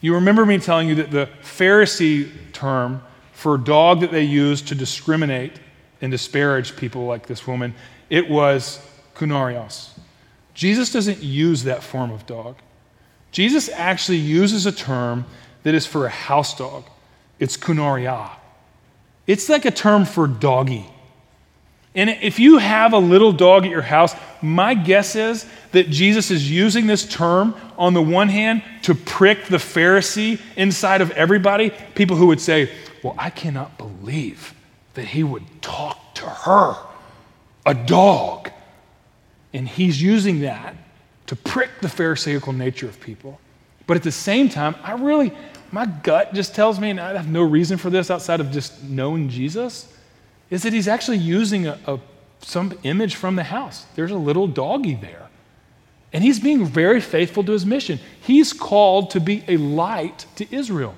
You 0.02 0.16
remember 0.16 0.46
me 0.46 0.58
telling 0.58 0.90
you 0.90 0.96
that 0.96 1.12
the 1.12 1.30
Pharisee 1.42 2.30
term 2.52 3.02
for 3.32 3.58
dog 3.58 4.02
that 4.02 4.12
they 4.12 4.24
used 4.24 4.68
to 4.70 4.76
discriminate 4.76 5.54
and 6.02 6.12
disparage 6.12 6.76
people 6.76 7.06
like 7.06 7.28
this 7.28 7.48
woman, 7.48 7.74
it 8.10 8.30
was 8.30 8.80
kunarios. 9.16 9.90
Jesus 10.54 10.92
doesn't 10.92 11.24
use 11.24 11.64
that 11.64 11.84
form 11.84 12.12
of 12.12 12.26
dog. 12.26 12.58
Jesus 13.32 13.70
actually 13.70 14.20
uses 14.20 14.66
a 14.66 14.72
term 14.72 15.26
that 15.64 15.74
is 15.74 15.86
for 15.86 16.06
a 16.06 16.10
house 16.10 16.56
dog. 16.58 16.84
It's 17.40 17.58
kunaria. 17.58 18.30
It's 19.26 19.50
like 19.50 19.66
a 19.66 19.72
term 19.72 20.06
for 20.06 20.28
doggy. 20.28 20.86
And 21.96 22.10
if 22.10 22.40
you 22.40 22.58
have 22.58 22.94
a 22.94 22.98
little 22.98 23.32
dog 23.32 23.66
at 23.66 23.70
your 23.70 23.84
house, 23.84 24.16
my 24.42 24.74
guess 24.74 25.16
is 25.16 25.46
that 25.72 25.90
Jesus 25.90 26.32
is 26.32 26.50
using 26.50 26.88
this 26.88 27.08
term 27.08 27.56
on 27.78 27.94
the 27.94 28.02
one 28.02 28.30
hand 28.30 28.64
to 28.84 28.96
prick 28.96 29.46
the 29.46 29.58
Pharisee 29.58 30.40
inside 30.56 31.02
of 31.02 31.12
everybody, 31.12 31.72
people 31.94 32.18
who 32.18 32.28
would 32.28 32.42
say, 32.42 32.72
Well, 33.04 33.16
I 33.18 33.30
cannot 33.30 33.78
believe 33.78 34.54
that 34.96 35.06
he 35.06 35.24
would 35.24 35.44
talk 35.62 36.16
to 36.16 36.26
her, 36.26 36.76
a 37.66 37.74
dog. 37.74 38.50
And 39.54 39.68
he's 39.68 40.02
using 40.02 40.42
that 40.42 40.76
to 41.28 41.36
prick 41.36 41.70
the 41.82 41.90
Pharisaical 41.90 42.54
nature 42.54 42.88
of 42.88 43.00
people. 43.00 43.40
But 43.86 43.98
at 43.98 44.04
the 44.04 44.12
same 44.12 44.50
time, 44.50 44.76
I 44.84 44.94
really, 44.94 45.32
my 45.72 45.86
gut 45.86 46.34
just 46.34 46.56
tells 46.56 46.80
me, 46.80 46.90
and 46.90 47.00
I 47.00 47.14
have 47.14 47.28
no 47.28 47.44
reason 47.44 47.78
for 47.78 47.92
this 47.92 48.10
outside 48.10 48.40
of 48.40 48.52
just 48.52 48.84
knowing 48.84 49.30
Jesus 49.30 49.93
is 50.50 50.64
that 50.64 50.74
he's 50.74 50.88
actually 50.88 51.18
using 51.18 51.68
a, 51.68 51.80
a, 51.88 52.00
some 52.42 52.78
image 52.84 53.16
from 53.16 53.36
the 53.36 53.44
house. 53.44 53.86
There's 53.96 54.12
a 54.12 54.18
little 54.18 54.48
doggy 54.48 54.96
there. 54.96 55.30
And 56.12 56.24
he's 56.24 56.40
being 56.40 56.66
very 56.66 57.02
faithful 57.02 57.44
to 57.44 57.52
his 57.52 57.66
mission. 57.66 58.00
He's 58.22 58.54
called 58.54 59.10
to 59.12 59.20
be 59.20 59.44
a 59.48 59.58
light 59.58 60.28
to 60.36 60.56
Israel. 60.56 60.96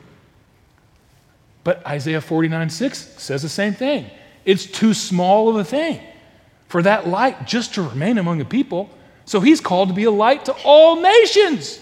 But 1.64 1.86
Isaiah 1.88 2.22
49 2.22 2.70
6 2.70 3.00
says 3.18 3.42
the 3.42 3.50
same 3.50 3.74
thing. 3.74 4.10
It's 4.44 4.66
too 4.66 4.94
small 4.94 5.50
of 5.50 5.56
a 5.56 5.64
thing 5.64 6.02
for 6.68 6.84
that 6.84 7.08
light 7.08 7.48
just 7.48 7.74
to 7.76 7.82
remain 7.82 8.18
among 8.18 8.38
the 8.38 8.46
people. 8.46 8.90
So 9.26 9.40
he's 9.40 9.62
called 9.62 9.90
to 9.90 9.96
be 9.96 10.04
a 10.04 10.12
light 10.12 10.46
to 10.46 10.54
all 10.64 11.02
nations. 11.02 11.80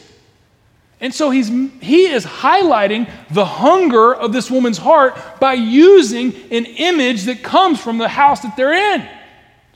And 1.03 1.13
so 1.13 1.31
he's, 1.31 1.49
he 1.81 2.05
is 2.05 2.25
highlighting 2.25 3.11
the 3.29 3.43
hunger 3.43 4.15
of 4.15 4.31
this 4.31 4.49
woman's 4.49 4.77
heart 4.77 5.19
by 5.37 5.51
using 5.51 6.33
an 6.49 6.65
image 6.65 7.23
that 7.23 7.43
comes 7.43 7.81
from 7.81 7.97
the 7.97 8.07
house 8.07 8.39
that 8.39 8.55
they're 8.55 8.95
in. 8.95 9.05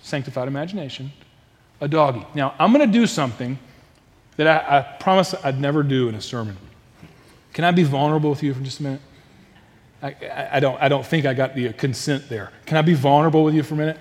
Sanctified 0.01 0.47
imagination, 0.47 1.11
a 1.81 1.87
doggy. 1.89 2.25
Now, 2.33 2.55
I'm 2.57 2.71
going 2.71 2.89
to 2.89 2.99
do 2.99 3.05
something 3.05 3.59
that 4.37 4.47
I, 4.47 4.77
I 4.77 4.81
promise 5.01 5.35
I'd 5.43 5.59
never 5.59 5.83
do 5.83 6.07
in 6.07 6.15
a 6.15 6.21
sermon. 6.21 6.55
Can 7.51 7.65
I 7.65 7.71
be 7.71 7.83
vulnerable 7.83 8.29
with 8.29 8.41
you 8.41 8.53
for 8.53 8.61
just 8.61 8.79
a 8.79 8.83
minute? 8.83 9.01
I, 10.01 10.07
I, 10.07 10.49
I, 10.53 10.59
don't, 10.61 10.81
I 10.81 10.87
don't 10.87 11.05
think 11.05 11.25
I 11.25 11.33
got 11.33 11.55
the 11.55 11.73
consent 11.73 12.29
there. 12.29 12.53
Can 12.65 12.77
I 12.77 12.81
be 12.83 12.93
vulnerable 12.93 13.43
with 13.43 13.53
you 13.53 13.63
for 13.63 13.73
a 13.73 13.77
minute? 13.77 13.97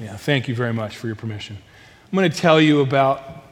Yeah, 0.00 0.16
thank 0.16 0.48
you 0.48 0.56
very 0.56 0.72
much 0.72 0.96
for 0.96 1.06
your 1.06 1.14
permission. 1.14 1.56
I'm 2.10 2.18
going 2.18 2.28
to 2.28 2.36
tell 2.36 2.60
you 2.60 2.80
about 2.80 3.44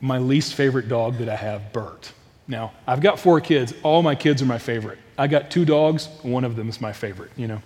my 0.00 0.16
least 0.16 0.54
favorite 0.54 0.88
dog 0.88 1.18
that 1.18 1.28
I 1.28 1.36
have, 1.36 1.74
Bert. 1.74 2.14
Now, 2.48 2.72
I've 2.86 3.02
got 3.02 3.20
four 3.20 3.40
kids. 3.40 3.74
All 3.82 4.02
my 4.02 4.14
kids 4.14 4.40
are 4.40 4.46
my 4.46 4.58
favorite. 4.58 4.98
I 5.18 5.26
got 5.26 5.50
two 5.50 5.66
dogs. 5.66 6.08
One 6.22 6.44
of 6.44 6.56
them 6.56 6.68
is 6.70 6.80
my 6.80 6.92
favorite, 6.92 7.30
you 7.36 7.46
know. 7.46 7.60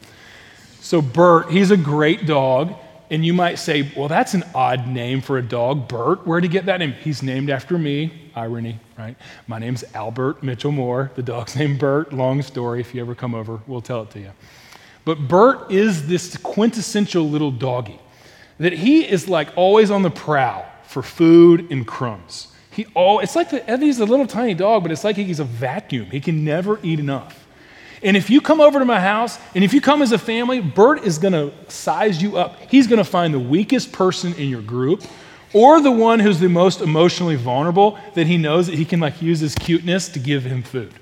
So, 0.80 1.00
Bert, 1.00 1.50
he's 1.50 1.70
a 1.70 1.76
great 1.76 2.26
dog. 2.26 2.74
And 3.08 3.26
you 3.26 3.34
might 3.34 3.56
say, 3.56 3.92
well, 3.94 4.08
that's 4.08 4.32
an 4.32 4.42
odd 4.54 4.88
name 4.88 5.20
for 5.20 5.36
a 5.36 5.42
dog. 5.42 5.86
Bert, 5.86 6.26
where'd 6.26 6.44
he 6.44 6.48
get 6.48 6.64
that 6.66 6.78
name? 6.78 6.92
He's 6.92 7.22
named 7.22 7.50
after 7.50 7.76
me. 7.76 8.30
Irony, 8.34 8.80
right? 8.98 9.14
My 9.46 9.58
name's 9.58 9.84
Albert 9.94 10.42
Mitchell 10.42 10.72
Moore. 10.72 11.12
The 11.14 11.22
dog's 11.22 11.54
named 11.58 11.78
Bert. 11.78 12.12
Long 12.12 12.40
story. 12.40 12.80
If 12.80 12.94
you 12.94 13.02
ever 13.02 13.14
come 13.14 13.34
over, 13.34 13.60
we'll 13.66 13.82
tell 13.82 14.02
it 14.02 14.10
to 14.12 14.20
you. 14.20 14.30
But 15.04 15.28
Bert 15.28 15.70
is 15.70 16.08
this 16.08 16.36
quintessential 16.38 17.28
little 17.28 17.50
doggy 17.50 18.00
that 18.58 18.72
he 18.72 19.04
is 19.04 19.28
like 19.28 19.48
always 19.56 19.90
on 19.90 20.02
the 20.02 20.10
prowl 20.10 20.64
for 20.84 21.02
food 21.02 21.70
and 21.70 21.86
crumbs. 21.86 22.48
He 22.72 22.86
all 22.94 23.20
it's 23.20 23.36
like 23.36 23.50
the, 23.50 23.78
he's 23.78 24.00
a 24.00 24.06
little 24.06 24.26
tiny 24.26 24.54
dog, 24.54 24.82
but 24.82 24.90
it's 24.90 25.04
like 25.04 25.16
he's 25.16 25.40
a 25.40 25.44
vacuum. 25.44 26.06
He 26.06 26.20
can 26.20 26.44
never 26.44 26.80
eat 26.82 26.98
enough. 26.98 27.38
And 28.02 28.16
if 28.16 28.30
you 28.30 28.40
come 28.40 28.60
over 28.60 28.78
to 28.80 28.84
my 28.84 28.98
house, 28.98 29.38
and 29.54 29.62
if 29.62 29.72
you 29.72 29.80
come 29.80 30.02
as 30.02 30.10
a 30.10 30.18
family, 30.18 30.60
Bert 30.60 31.04
is 31.04 31.18
going 31.18 31.34
to 31.34 31.52
size 31.70 32.20
you 32.20 32.36
up. 32.36 32.58
He's 32.68 32.88
going 32.88 32.98
to 32.98 33.04
find 33.04 33.32
the 33.32 33.38
weakest 33.38 33.92
person 33.92 34.34
in 34.34 34.48
your 34.48 34.62
group 34.62 35.04
or 35.52 35.80
the 35.80 35.92
one 35.92 36.18
who's 36.18 36.40
the 36.40 36.48
most 36.48 36.80
emotionally 36.80 37.36
vulnerable 37.36 37.98
that 38.14 38.26
he 38.26 38.38
knows 38.38 38.66
that 38.66 38.76
he 38.76 38.84
can 38.84 38.98
like 38.98 39.22
use 39.22 39.40
his 39.40 39.54
cuteness 39.54 40.08
to 40.08 40.18
give 40.18 40.44
him 40.44 40.62
food. 40.62 40.92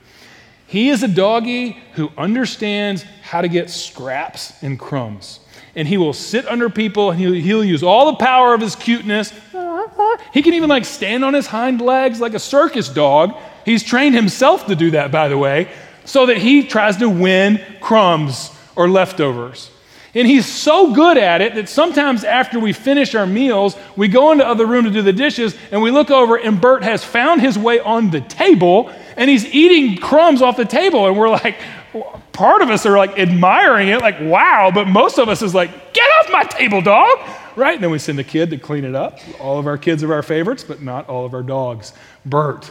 He 0.67 0.91
is 0.91 1.03
a 1.03 1.09
doggy 1.09 1.79
who 1.95 2.13
understands 2.19 3.05
how 3.23 3.41
to 3.41 3.49
get 3.49 3.71
scraps 3.71 4.63
and 4.63 4.79
crumbs. 4.79 5.41
And 5.75 5.87
he 5.87 5.97
will 5.97 6.13
sit 6.13 6.47
under 6.47 6.69
people 6.69 7.11
and 7.11 7.19
he'll, 7.19 7.33
he'll 7.33 7.65
use 7.65 7.83
all 7.83 8.13
the 8.13 8.19
power 8.19 8.55
of 8.55 8.61
his 8.61 8.77
cuteness 8.77 9.33
he 10.33 10.43
can 10.43 10.55
even 10.55 10.69
like 10.69 10.85
stand 10.85 11.25
on 11.25 11.35
his 11.35 11.47
hind 11.47 11.81
legs 11.81 12.21
like 12.21 12.35
a 12.35 12.39
circus 12.39 12.89
dog. 12.89 13.35
He's 13.65 13.83
trained 13.83 14.15
himself 14.15 14.67
to 14.67 14.77
do 14.77 14.93
that, 14.93 15.11
by 15.11 15.29
the 15.29 15.39
way, 15.39 15.71
so 16.05 16.27
that 16.27 16.39
he 16.39 16.67
tries 16.67 16.97
to 16.99 17.09
win 17.09 17.61
crumbs 17.81 18.51
or 18.77 18.89
leftovers. 18.89 19.71
And 20.13 20.27
he's 20.27 20.47
so 20.47 20.93
good 20.93 21.17
at 21.17 21.41
it 21.41 21.55
that 21.55 21.69
sometimes 21.69 22.25
after 22.25 22.59
we 22.59 22.73
finish 22.73 23.15
our 23.15 23.27
meals, 23.27 23.77
we 23.95 24.09
go 24.09 24.33
into 24.33 24.43
the 24.43 24.51
other 24.51 24.67
room 24.67 24.85
to 24.85 24.91
do 24.91 25.03
the 25.03 25.13
dishes, 25.13 25.57
and 25.71 25.81
we 25.83 25.93
look 25.93 26.11
over, 26.11 26.37
and 26.37 26.61
Bert 26.61 26.83
has 26.83 27.05
found 27.05 27.41
his 27.41 27.57
way 27.57 27.79
on 27.79 28.11
the 28.11 28.21
table, 28.21 28.91
and 29.17 29.31
he's 29.31 29.47
eating 29.47 29.97
crumbs 29.99 30.43
off 30.43 30.57
the 30.57 30.65
table, 30.65 31.07
and 31.07 31.17
we're 31.17 31.29
like, 31.29 31.57
part 32.33 32.61
of 32.61 32.71
us 32.71 32.87
are 32.87 32.99
like 32.99 33.21
admiring 33.21 33.89
it, 33.89 34.01
like, 34.01 34.19
wow, 34.21 34.73
but 34.75 34.89
most 34.89 35.19
of 35.19 35.29
us 35.29 35.43
is 35.43 35.55
like, 35.55 35.71
get 35.95 36.09
off 36.21 36.33
my 36.33 36.43
table, 36.43 36.81
dog 36.81 37.19
right? 37.57 37.75
And 37.75 37.85
then 37.85 37.91
we 37.91 37.99
send 37.99 38.19
a 38.19 38.25
kid 38.25 38.51
to 38.51 38.59
clean 38.59 38.85
it 38.85 38.95
up. 38.95 39.19
All 39.41 39.59
of 39.59 39.67
our 39.67 39.79
kids 39.79 40.03
are 40.03 40.13
our 40.13 40.23
favorites, 40.23 40.65
but 40.65 40.83
not 40.83 41.09
all 41.09 41.25
of 41.25 41.35
our 41.35 41.43
dogs. 41.43 41.93
Bert 42.25 42.71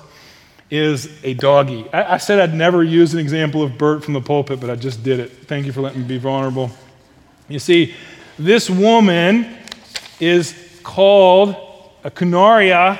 is 0.72 1.10
a 1.24 1.34
doggy. 1.34 1.88
I, 1.92 2.15
I 2.15 2.18
said 2.18 2.39
I'd 2.39 2.54
never 2.54 2.84
use 2.84 3.13
an 3.13 3.20
example 3.20 3.63
of 3.63 3.78
Bert 3.78 4.04
from 4.04 4.13
the 4.13 4.22
pulpit, 4.22 4.60
but 4.60 4.70
I 4.70 4.76
just 4.76 5.04
did 5.04 5.20
it. 5.20 5.32
Thank 5.32 5.65
you 5.65 5.72
for 5.72 5.82
letting 5.82 6.02
me 6.02 6.08
be 6.08 6.18
vulnerable. 6.18 6.72
You 7.48 7.60
see, 7.60 7.96
this 8.38 8.70
woman 8.70 9.58
is 10.20 10.56
called 10.84 11.56
a 12.04 12.12
kunaria 12.12 12.98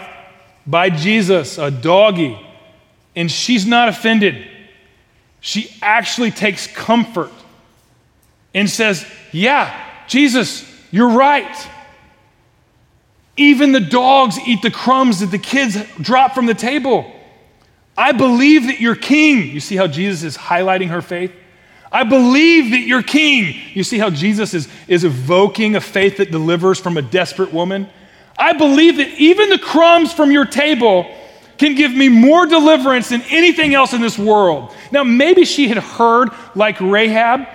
by 0.66 0.90
Jesus, 0.90 1.58
a 1.58 1.72
doggy, 1.72 2.40
and 3.16 3.32
she's 3.32 3.66
not 3.66 3.90
offended. 3.90 4.48
She 5.42 5.76
actually 5.82 6.32
takes 6.32 6.68
comfort 6.68 7.32
and 8.54 8.70
says, 8.70 9.06
Yeah, 9.32 9.74
Jesus, 10.08 10.69
you're 10.92 11.10
right. 11.10 11.70
Even 13.38 13.72
the 13.72 13.80
dogs 13.80 14.38
eat 14.46 14.62
the 14.62 14.72
crumbs 14.72 15.22
that 15.22 15.28
the 15.32 15.38
kids 15.38 15.78
drop 16.02 16.34
from 16.34 16.46
the 16.46 16.54
table. 16.54 17.10
I 17.98 18.12
believe 18.12 18.64
that 18.68 18.80
you're 18.80 18.96
king. 18.96 19.48
You 19.48 19.60
see 19.60 19.76
how 19.76 19.88
Jesus 19.88 20.24
is 20.24 20.38
highlighting 20.38 20.90
her 20.90 21.02
faith? 21.02 21.32
I 21.92 22.04
believe 22.04 22.72
that 22.72 22.82
you're 22.82 23.04
king. 23.04 23.56
You 23.74 23.84
see 23.84 23.98
how 23.98 24.10
Jesus 24.10 24.54
is, 24.54 24.68
is 24.88 25.04
evoking 25.04 25.76
a 25.76 25.82
faith 25.82 26.18
that 26.18 26.32
delivers 26.32 26.80
from 26.80 26.98
a 26.98 27.02
desperate 27.02 27.54
woman? 27.54 27.90
I 28.38 28.54
believe 28.54 28.98
that 28.98 29.10
even 29.20 29.50
the 29.50 29.58
crumbs 29.58 30.14
from 30.14 30.32
your 30.32 30.46
table 30.46 31.14
can 31.58 31.76
give 31.76 31.92
me 31.92 32.08
more 32.08 32.46
deliverance 32.46 33.10
than 33.10 33.22
anything 33.30 33.74
else 33.74 33.94
in 33.94 34.02
this 34.02 34.18
world. 34.18 34.74
Now, 34.92 35.04
maybe 35.04 35.44
she 35.44 35.68
had 35.68 35.78
heard, 35.78 36.30
like 36.56 36.80
Rahab, 36.80 37.48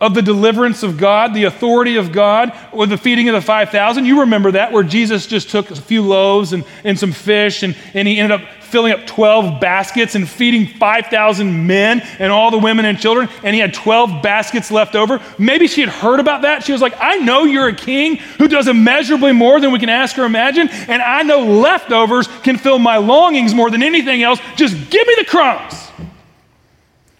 of 0.00 0.14
the 0.14 0.22
deliverance 0.22 0.82
of 0.84 0.96
God, 0.96 1.34
the 1.34 1.44
authority 1.44 1.96
of 1.96 2.12
God, 2.12 2.56
or 2.72 2.86
the 2.86 2.96
feeding 2.96 3.28
of 3.28 3.34
the 3.34 3.40
5,000. 3.40 4.04
You 4.04 4.20
remember 4.20 4.52
that, 4.52 4.72
where 4.72 4.84
Jesus 4.84 5.26
just 5.26 5.50
took 5.50 5.70
a 5.70 5.76
few 5.76 6.02
loaves 6.02 6.52
and, 6.52 6.64
and 6.84 6.96
some 6.96 7.10
fish, 7.10 7.64
and, 7.64 7.76
and 7.94 8.06
he 8.06 8.18
ended 8.18 8.40
up 8.40 8.48
filling 8.62 8.92
up 8.92 9.06
12 9.06 9.60
baskets 9.60 10.14
and 10.14 10.28
feeding 10.28 10.66
5,000 10.66 11.66
men 11.66 12.00
and 12.18 12.30
all 12.30 12.50
the 12.50 12.58
women 12.58 12.84
and 12.84 13.00
children, 13.00 13.28
and 13.42 13.54
he 13.54 13.60
had 13.60 13.74
12 13.74 14.22
baskets 14.22 14.70
left 14.70 14.94
over. 14.94 15.20
Maybe 15.36 15.66
she 15.66 15.80
had 15.80 15.90
heard 15.90 16.20
about 16.20 16.42
that. 16.42 16.62
She 16.64 16.72
was 16.72 16.82
like, 16.82 16.94
I 17.00 17.16
know 17.16 17.44
you're 17.44 17.68
a 17.68 17.74
king 17.74 18.16
who 18.16 18.46
does 18.46 18.68
immeasurably 18.68 19.32
more 19.32 19.58
than 19.60 19.72
we 19.72 19.80
can 19.80 19.88
ask 19.88 20.16
or 20.16 20.24
imagine, 20.24 20.68
and 20.68 21.02
I 21.02 21.22
know 21.22 21.44
leftovers 21.44 22.28
can 22.42 22.56
fill 22.56 22.78
my 22.78 22.98
longings 22.98 23.52
more 23.52 23.70
than 23.70 23.82
anything 23.82 24.22
else. 24.22 24.38
Just 24.54 24.74
give 24.90 25.06
me 25.08 25.14
the 25.18 25.24
crumbs. 25.24 25.74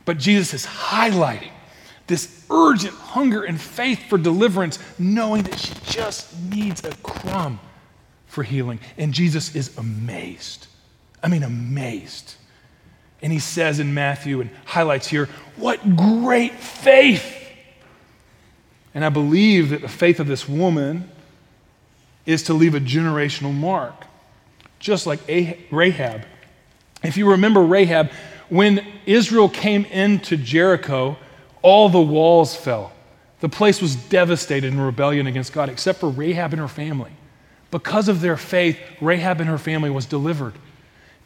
But 0.05 0.19
Jesus 0.19 0.55
is 0.55 0.65
highlighting 0.65 1.51
this 2.07 2.38
urgent 2.51 2.95
hunger 2.95 3.43
and 3.43 3.61
faith 3.61 4.09
for 4.09 4.19
deliverance, 4.19 4.79
knowing 4.99 5.43
that 5.45 5.59
she 5.59 5.75
just 5.85 6.41
needs 6.43 6.85
a 6.85 6.95
crumb 6.97 7.61
for 8.27 8.43
healing. 8.43 8.81
And 8.97 9.13
Jesus 9.13 9.55
is 9.55 9.77
amazed. 9.79 10.67
I 11.23 11.29
mean, 11.29 11.43
amazed. 11.43 12.35
And 13.21 13.33
he 13.33 13.39
says 13.39 13.81
in 13.81 13.95
Matthew 13.95 14.41
and 14.41 14.51
highlights 14.65 15.09
here, 15.09 15.29
what 15.57 15.97
great 15.97 16.55
faith! 16.55 17.35
And 18.95 19.05
I 19.05 19.09
believe 19.09 19.71
that 19.71 19.81
the 19.81 19.89
faith 19.89 20.21
of 20.21 20.27
this 20.27 20.49
woman 20.49 21.11
is 22.27 22.45
to 22.45 22.55
leave 22.55 22.75
a 22.75 22.81
generational 22.81 23.55
mark, 23.55 23.95
just 24.79 25.07
like 25.07 25.21
Rahab. 25.71 26.23
If 27.03 27.17
you 27.17 27.31
remember 27.31 27.63
Rahab, 27.63 28.11
when 28.49 28.87
Israel 29.07 29.49
came 29.49 29.85
into 29.87 30.37
Jericho, 30.37 31.17
all 31.63 31.89
the 31.89 32.01
walls 32.01 32.55
fell. 32.55 32.93
The 33.41 33.49
place 33.49 33.81
was 33.81 33.97
devastated 33.97 34.73
in 34.73 34.81
rebellion 34.81 35.27
against 35.27 35.53
God, 35.53 35.69
except 35.69 36.01
for 36.01 36.09
Rahab 36.09 36.53
and 36.53 36.61
her 36.61 36.69
family. 36.69 37.13
Because 37.71 38.09
of 38.09 38.21
their 38.21 38.37
faith, 38.37 38.79
Rahab 39.01 39.41
and 39.41 39.49
her 39.49 39.59
family 39.59 39.91
was 39.91 40.07
delivered. 40.07 40.55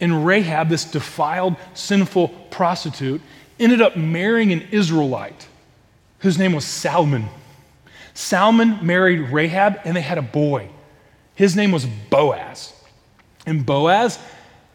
And 0.01 0.27
Rahab, 0.27 0.69
this 0.69 0.85
defiled, 0.85 1.57
sinful 1.75 2.29
prostitute, 2.51 3.23
ended 3.59 3.81
up 3.81 3.97
marrying 3.97 4.53
an 4.53 4.63
Israelite 4.73 5.47
whose 6.19 6.39
name 6.39 6.53
was 6.53 6.65
Salmon. 6.65 7.29
Salmon 8.15 8.85
married 8.85 9.21
Rahab, 9.31 9.81
and 9.85 9.97
they 9.97 10.01
had 10.01 10.19
a 10.19 10.23
boy. 10.23 10.69
His 11.35 11.57
name 11.57 11.73
was 11.73 11.87
Boaz. 12.11 12.73
And 13.47 13.65
Boaz, 13.65 14.19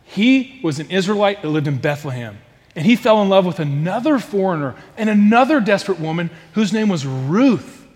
he 0.05 0.59
was 0.63 0.79
an 0.79 0.89
Israelite 0.89 1.41
that 1.41 1.49
lived 1.49 1.67
in 1.67 1.77
Bethlehem 1.77 2.37
and 2.77 2.85
he 2.85 2.95
fell 2.95 3.23
in 3.23 3.27
love 3.27 3.43
with 3.43 3.59
another 3.59 4.19
foreigner 4.19 4.75
and 4.97 5.09
another 5.09 5.59
desperate 5.59 5.99
woman 5.99 6.29
whose 6.53 6.71
name 6.71 6.89
was 6.89 7.07
Ruth. 7.07 7.87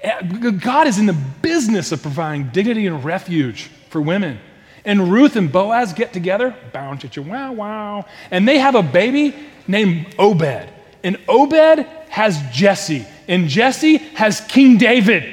Eh, 0.00 0.50
God 0.50 0.88
is 0.88 0.98
in 0.98 1.06
the 1.06 1.16
business 1.40 1.92
of 1.92 2.02
providing 2.02 2.48
dignity 2.48 2.88
and 2.88 3.04
refuge 3.04 3.70
for 3.90 4.00
women. 4.00 4.40
And 4.84 5.12
Ruth 5.12 5.36
and 5.36 5.52
Boaz 5.52 5.92
get 5.92 6.12
together, 6.12 6.52
bound 6.72 7.00
to 7.12 7.22
wow 7.22 7.52
wow, 7.52 8.06
and 8.32 8.46
they 8.46 8.58
have 8.58 8.74
a 8.74 8.82
baby 8.82 9.36
named 9.68 10.12
Obed. 10.18 10.68
And 11.04 11.16
Obed 11.28 11.86
has 12.08 12.42
Jesse, 12.52 13.06
and 13.28 13.48
Jesse 13.48 13.98
has 13.98 14.40
King 14.40 14.78
David. 14.78 15.32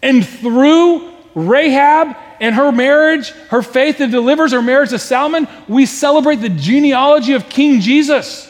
And 0.00 0.26
through 0.26 1.12
Rahab 1.34 2.16
and 2.40 2.54
her 2.54 2.72
marriage, 2.72 3.30
her 3.50 3.62
faith 3.62 3.98
that 3.98 4.10
delivers 4.10 4.52
her 4.52 4.62
marriage 4.62 4.90
to 4.90 4.98
Salmon, 4.98 5.46
we 5.68 5.86
celebrate 5.86 6.36
the 6.36 6.48
genealogy 6.48 7.34
of 7.34 7.48
King 7.48 7.80
Jesus. 7.80 8.46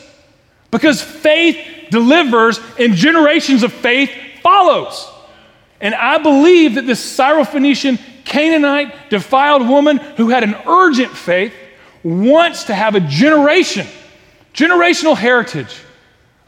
Because 0.70 1.02
faith 1.02 1.90
delivers 1.90 2.60
and 2.78 2.94
generations 2.94 3.64
of 3.64 3.72
faith 3.72 4.10
follows. 4.42 5.08
And 5.80 5.94
I 5.94 6.18
believe 6.18 6.76
that 6.76 6.86
this 6.86 7.18
Syrophoenician 7.18 7.98
Canaanite 8.24 9.10
defiled 9.10 9.68
woman 9.68 9.96
who 9.96 10.28
had 10.28 10.44
an 10.44 10.54
urgent 10.66 11.10
faith 11.10 11.52
wants 12.04 12.64
to 12.64 12.74
have 12.74 12.94
a 12.94 13.00
generation, 13.00 13.86
generational 14.54 15.16
heritage 15.16 15.74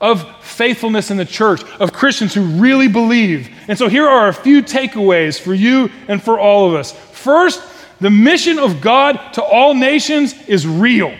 of 0.00 0.44
faithfulness 0.44 1.10
in 1.10 1.16
the 1.16 1.24
church, 1.24 1.62
of 1.78 1.92
Christians 1.92 2.34
who 2.34 2.42
really 2.42 2.88
believe. 2.88 3.48
And 3.68 3.78
so 3.78 3.88
here 3.88 4.06
are 4.06 4.28
a 4.28 4.34
few 4.34 4.62
takeaways 4.62 5.40
for 5.40 5.54
you 5.54 5.90
and 6.08 6.22
for 6.22 6.38
all 6.38 6.68
of 6.68 6.74
us. 6.74 6.92
First, 7.22 7.62
the 8.00 8.10
mission 8.10 8.58
of 8.58 8.80
God 8.80 9.34
to 9.34 9.42
all 9.42 9.74
nations 9.74 10.34
is 10.48 10.66
real. 10.66 11.14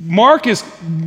Mark 0.00 0.46
is 0.46 0.64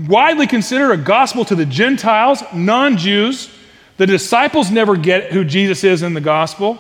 widely 0.07 0.47
considered 0.47 0.91
a 0.91 0.97
gospel 0.97 1.45
to 1.45 1.55
the 1.55 1.65
Gentiles, 1.65 2.43
non 2.53 2.97
Jews. 2.97 3.49
The 3.97 4.05
disciples 4.05 4.69
never 4.69 4.95
get 4.95 5.31
who 5.31 5.43
Jesus 5.43 5.83
is 5.83 6.03
in 6.03 6.13
the 6.13 6.21
gospel. 6.21 6.79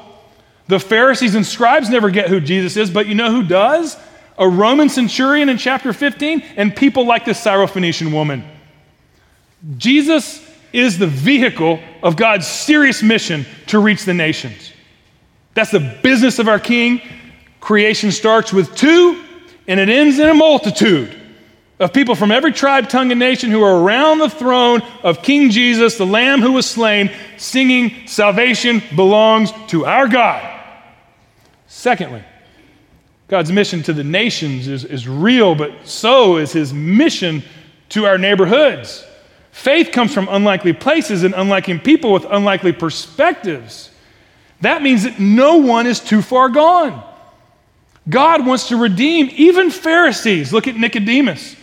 The 0.67 0.79
Pharisees 0.79 1.35
and 1.35 1.45
scribes 1.45 1.89
never 1.89 2.09
get 2.09 2.29
who 2.29 2.39
Jesus 2.39 2.77
is, 2.77 2.89
but 2.89 3.07
you 3.07 3.15
know 3.15 3.31
who 3.31 3.43
does? 3.43 3.97
A 4.37 4.47
Roman 4.47 4.89
centurion 4.89 5.49
in 5.49 5.57
chapter 5.57 5.93
15 5.93 6.43
and 6.57 6.75
people 6.75 7.05
like 7.05 7.25
this 7.25 7.43
Syrophoenician 7.43 8.13
woman. 8.13 8.43
Jesus 9.77 10.47
is 10.73 10.97
the 10.97 11.07
vehicle 11.07 11.79
of 12.01 12.15
God's 12.15 12.47
serious 12.47 13.03
mission 13.03 13.45
to 13.67 13.79
reach 13.79 14.05
the 14.05 14.13
nations. 14.13 14.70
That's 15.53 15.71
the 15.71 15.99
business 16.01 16.39
of 16.39 16.47
our 16.47 16.59
King. 16.59 17.01
Creation 17.59 18.11
starts 18.11 18.51
with 18.53 18.75
two 18.75 19.23
and 19.67 19.79
it 19.79 19.89
ends 19.89 20.19
in 20.19 20.29
a 20.29 20.33
multitude 20.33 21.15
of 21.79 21.93
people 21.93 22.13
from 22.13 22.31
every 22.31 22.51
tribe, 22.51 22.89
tongue, 22.89 23.11
and 23.11 23.19
nation 23.19 23.49
who 23.49 23.63
are 23.63 23.81
around 23.81 24.19
the 24.19 24.29
throne 24.29 24.81
of 25.01 25.23
King 25.23 25.49
Jesus, 25.49 25.97
the 25.97 26.05
Lamb 26.05 26.41
who 26.41 26.51
was 26.51 26.69
slain, 26.69 27.09
singing, 27.37 28.07
Salvation 28.07 28.83
belongs 28.95 29.51
to 29.67 29.85
our 29.85 30.07
God. 30.07 30.59
Secondly, 31.67 32.23
God's 33.27 33.51
mission 33.51 33.81
to 33.83 33.93
the 33.93 34.03
nations 34.03 34.67
is, 34.67 34.83
is 34.83 35.07
real, 35.07 35.55
but 35.55 35.71
so 35.87 36.37
is 36.37 36.51
his 36.51 36.73
mission 36.73 37.43
to 37.89 38.05
our 38.05 38.17
neighborhoods. 38.17 39.05
Faith 39.51 39.91
comes 39.91 40.13
from 40.13 40.27
unlikely 40.29 40.73
places 40.73 41.23
and 41.23 41.33
unlikely 41.33 41.79
people 41.79 42.11
with 42.11 42.25
unlikely 42.29 42.73
perspectives. 42.73 43.90
That 44.61 44.83
means 44.83 45.03
that 45.03 45.19
no 45.19 45.57
one 45.57 45.87
is 45.87 45.99
too 45.99 46.21
far 46.21 46.49
gone. 46.49 47.03
God 48.09 48.45
wants 48.45 48.69
to 48.69 48.77
redeem 48.77 49.29
even 49.33 49.69
Pharisees. 49.69 50.53
Look 50.53 50.67
at 50.67 50.75
Nicodemus. 50.75 51.55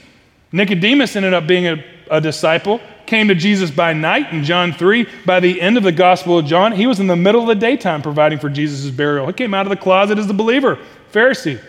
Nicodemus 0.53 1.17
ended 1.17 1.35
up 1.35 1.47
being 1.47 1.67
a, 1.67 1.85
a, 2.11 2.21
disciple, 2.21 2.81
came 3.07 3.29
to 3.29 3.35
Jesus 3.35 3.71
by 3.71 3.93
night 3.93 4.33
in 4.33 4.45
John 4.45 4.73
3. 4.73 5.07
By 5.27 5.41
the 5.41 5.61
end 5.61 5.77
of 5.77 5.83
the 5.83 5.93
Gospel 5.93 6.39
of 6.39 6.47
John, 6.47 6.73
he 6.73 6.87
was 6.87 7.01
in 7.01 7.07
the 7.07 7.17
middle 7.17 7.43
of 7.43 7.49
the 7.49 7.55
daytime 7.55 8.03
providing 8.03 8.39
for 8.39 8.49
Jesus' 8.49 8.91
burial. 8.91 9.27
He 9.27 9.33
came 9.33 9.53
out 9.53 9.67
of 9.67 9.71
the 9.71 9.77
closet 9.77 10.19
as 10.19 10.31
a 10.31 10.35
believer, 10.35 10.79
Pharisee. 11.13 11.61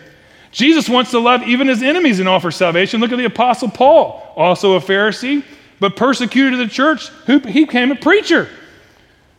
Jesus 0.52 0.88
wants 0.88 1.12
to 1.12 1.20
love 1.20 1.42
even 1.42 1.68
his 1.68 1.82
enemies 1.82 2.18
and 2.18 2.28
offer 2.28 2.50
salvation. 2.50 3.00
Look 3.00 3.12
at 3.12 3.18
the 3.18 3.24
Apostle 3.24 3.68
Paul, 3.68 4.32
also 4.34 4.74
a 4.74 4.80
Pharisee, 4.80 5.44
but 5.78 5.94
persecuted 5.94 6.58
the 6.58 6.66
church. 6.66 7.08
He 7.26 7.38
became 7.38 7.92
a 7.92 7.96
preacher. 7.96 8.48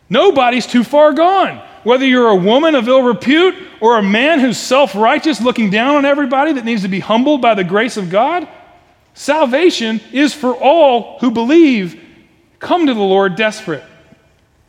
Nobody's 0.08 0.66
too 0.66 0.84
far 0.84 1.12
gone 1.12 1.60
whether 1.84 2.04
you're 2.04 2.28
a 2.28 2.36
woman 2.36 2.74
of 2.74 2.88
ill 2.88 3.02
repute 3.02 3.54
or 3.80 3.98
a 3.98 4.02
man 4.02 4.40
who's 4.40 4.58
self 4.58 4.94
righteous, 4.94 5.40
looking 5.40 5.70
down 5.70 5.96
on 5.96 6.04
everybody 6.04 6.52
that 6.52 6.64
needs 6.64 6.82
to 6.82 6.88
be 6.88 7.00
humbled 7.00 7.42
by 7.42 7.54
the 7.54 7.64
grace 7.64 7.96
of 7.96 8.10
God, 8.10 8.48
salvation 9.14 10.00
is 10.12 10.32
for 10.32 10.54
all 10.54 11.18
who 11.18 11.30
believe. 11.30 12.00
Come 12.58 12.86
to 12.86 12.94
the 12.94 13.00
Lord 13.00 13.36
desperate. 13.36 13.82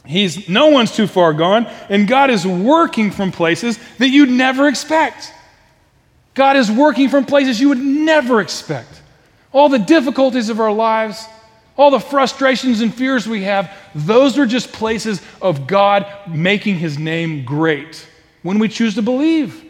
He's 0.06 0.50
no 0.50 0.68
one's 0.68 0.92
too 0.92 1.08
far 1.08 1.34
gone, 1.34 1.66
and 1.90 2.08
God 2.08 2.30
is 2.30 2.46
working 2.46 3.12
from 3.12 3.32
places 3.32 3.80
that 4.00 4.10
you'd 4.10 4.30
never 4.30 4.68
expect. 4.68 5.32
God 6.34 6.58
is 6.58 6.72
working 6.72 7.10
from 7.10 7.26
places 7.26 7.62
you 7.62 7.70
would 7.70 7.78
never 7.78 8.42
expect. 8.42 9.02
All 9.52 9.70
the 9.70 9.80
difficulties 9.80 10.50
of 10.50 10.60
our 10.60 10.72
lives, 10.72 11.26
all 11.76 11.92
the 11.92 12.00
frustrations 12.00 12.82
and 12.82 12.94
fears 12.94 13.28
we 13.28 13.44
have, 13.44 13.76
those 13.96 14.38
are 14.38 14.46
just 14.46 14.72
places 14.72 15.22
of 15.42 15.66
God 15.66 16.06
making 16.28 16.76
his 16.76 17.00
name 17.00 17.46
great 17.46 18.08
when 18.44 18.60
we 18.60 18.68
choose 18.68 18.96
to 18.96 19.02
believe. 19.02 19.64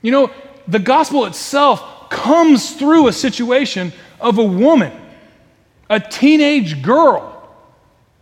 You 0.00 0.12
know, 0.12 0.30
the 0.68 0.78
gospel 0.78 1.24
itself 1.24 2.08
comes 2.08 2.72
through 2.72 3.08
a 3.08 3.12
situation 3.12 3.92
of 4.20 4.38
a 4.38 4.44
woman, 4.44 4.92
a 5.90 5.98
teenage 5.98 6.82
girl 6.82 7.34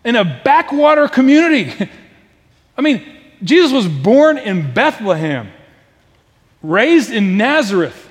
in 0.05 0.17
a 0.17 0.25
backwater 0.25 1.09
community. 1.09 1.73
I 2.79 2.81
mean, 2.81 3.05
Jesus 3.43 3.73
was 3.73 3.87
born 3.87 4.39
in 4.39 4.73
Bethlehem, 4.73 5.51
raised 6.63 7.13
in 7.13 7.37
Nazareth. 7.37 8.05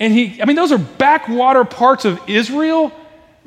And 0.00 0.12
he, 0.12 0.40
I 0.42 0.44
mean, 0.44 0.56
those 0.56 0.72
are 0.72 0.78
backwater 0.78 1.64
parts 1.64 2.04
of 2.04 2.20
Israel 2.28 2.92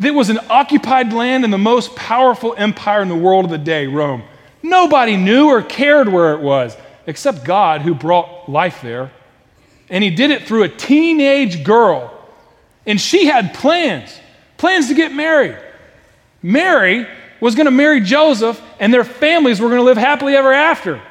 that 0.01 0.13
was 0.13 0.29
an 0.29 0.39
occupied 0.49 1.13
land 1.13 1.43
in 1.43 1.51
the 1.51 1.57
most 1.57 1.95
powerful 1.95 2.55
empire 2.57 3.01
in 3.01 3.07
the 3.07 3.15
world 3.15 3.45
of 3.45 3.51
the 3.51 3.57
day, 3.57 3.87
Rome. 3.87 4.23
Nobody 4.63 5.15
knew 5.15 5.47
or 5.47 5.61
cared 5.61 6.09
where 6.09 6.33
it 6.33 6.41
was, 6.41 6.75
except 7.05 7.43
God 7.43 7.81
who 7.81 7.93
brought 7.93 8.49
life 8.49 8.81
there. 8.81 9.11
And 9.89 10.03
he 10.03 10.09
did 10.09 10.31
it 10.31 10.47
through 10.47 10.63
a 10.63 10.69
teenage 10.69 11.63
girl. 11.63 12.17
And 12.85 12.99
she 12.99 13.25
had 13.25 13.53
plans 13.53 14.17
plans 14.57 14.89
to 14.89 14.93
get 14.93 15.11
married. 15.11 15.57
Mary 16.43 17.07
was 17.39 17.55
going 17.55 17.65
to 17.65 17.71
marry 17.71 17.99
Joseph 17.99 18.61
and 18.79 18.93
their 18.93 19.03
families 19.03 19.59
were 19.59 19.69
going 19.69 19.79
to 19.79 19.83
live 19.83 19.97
happily 19.97 20.35
ever 20.35 20.53
after. 20.53 21.01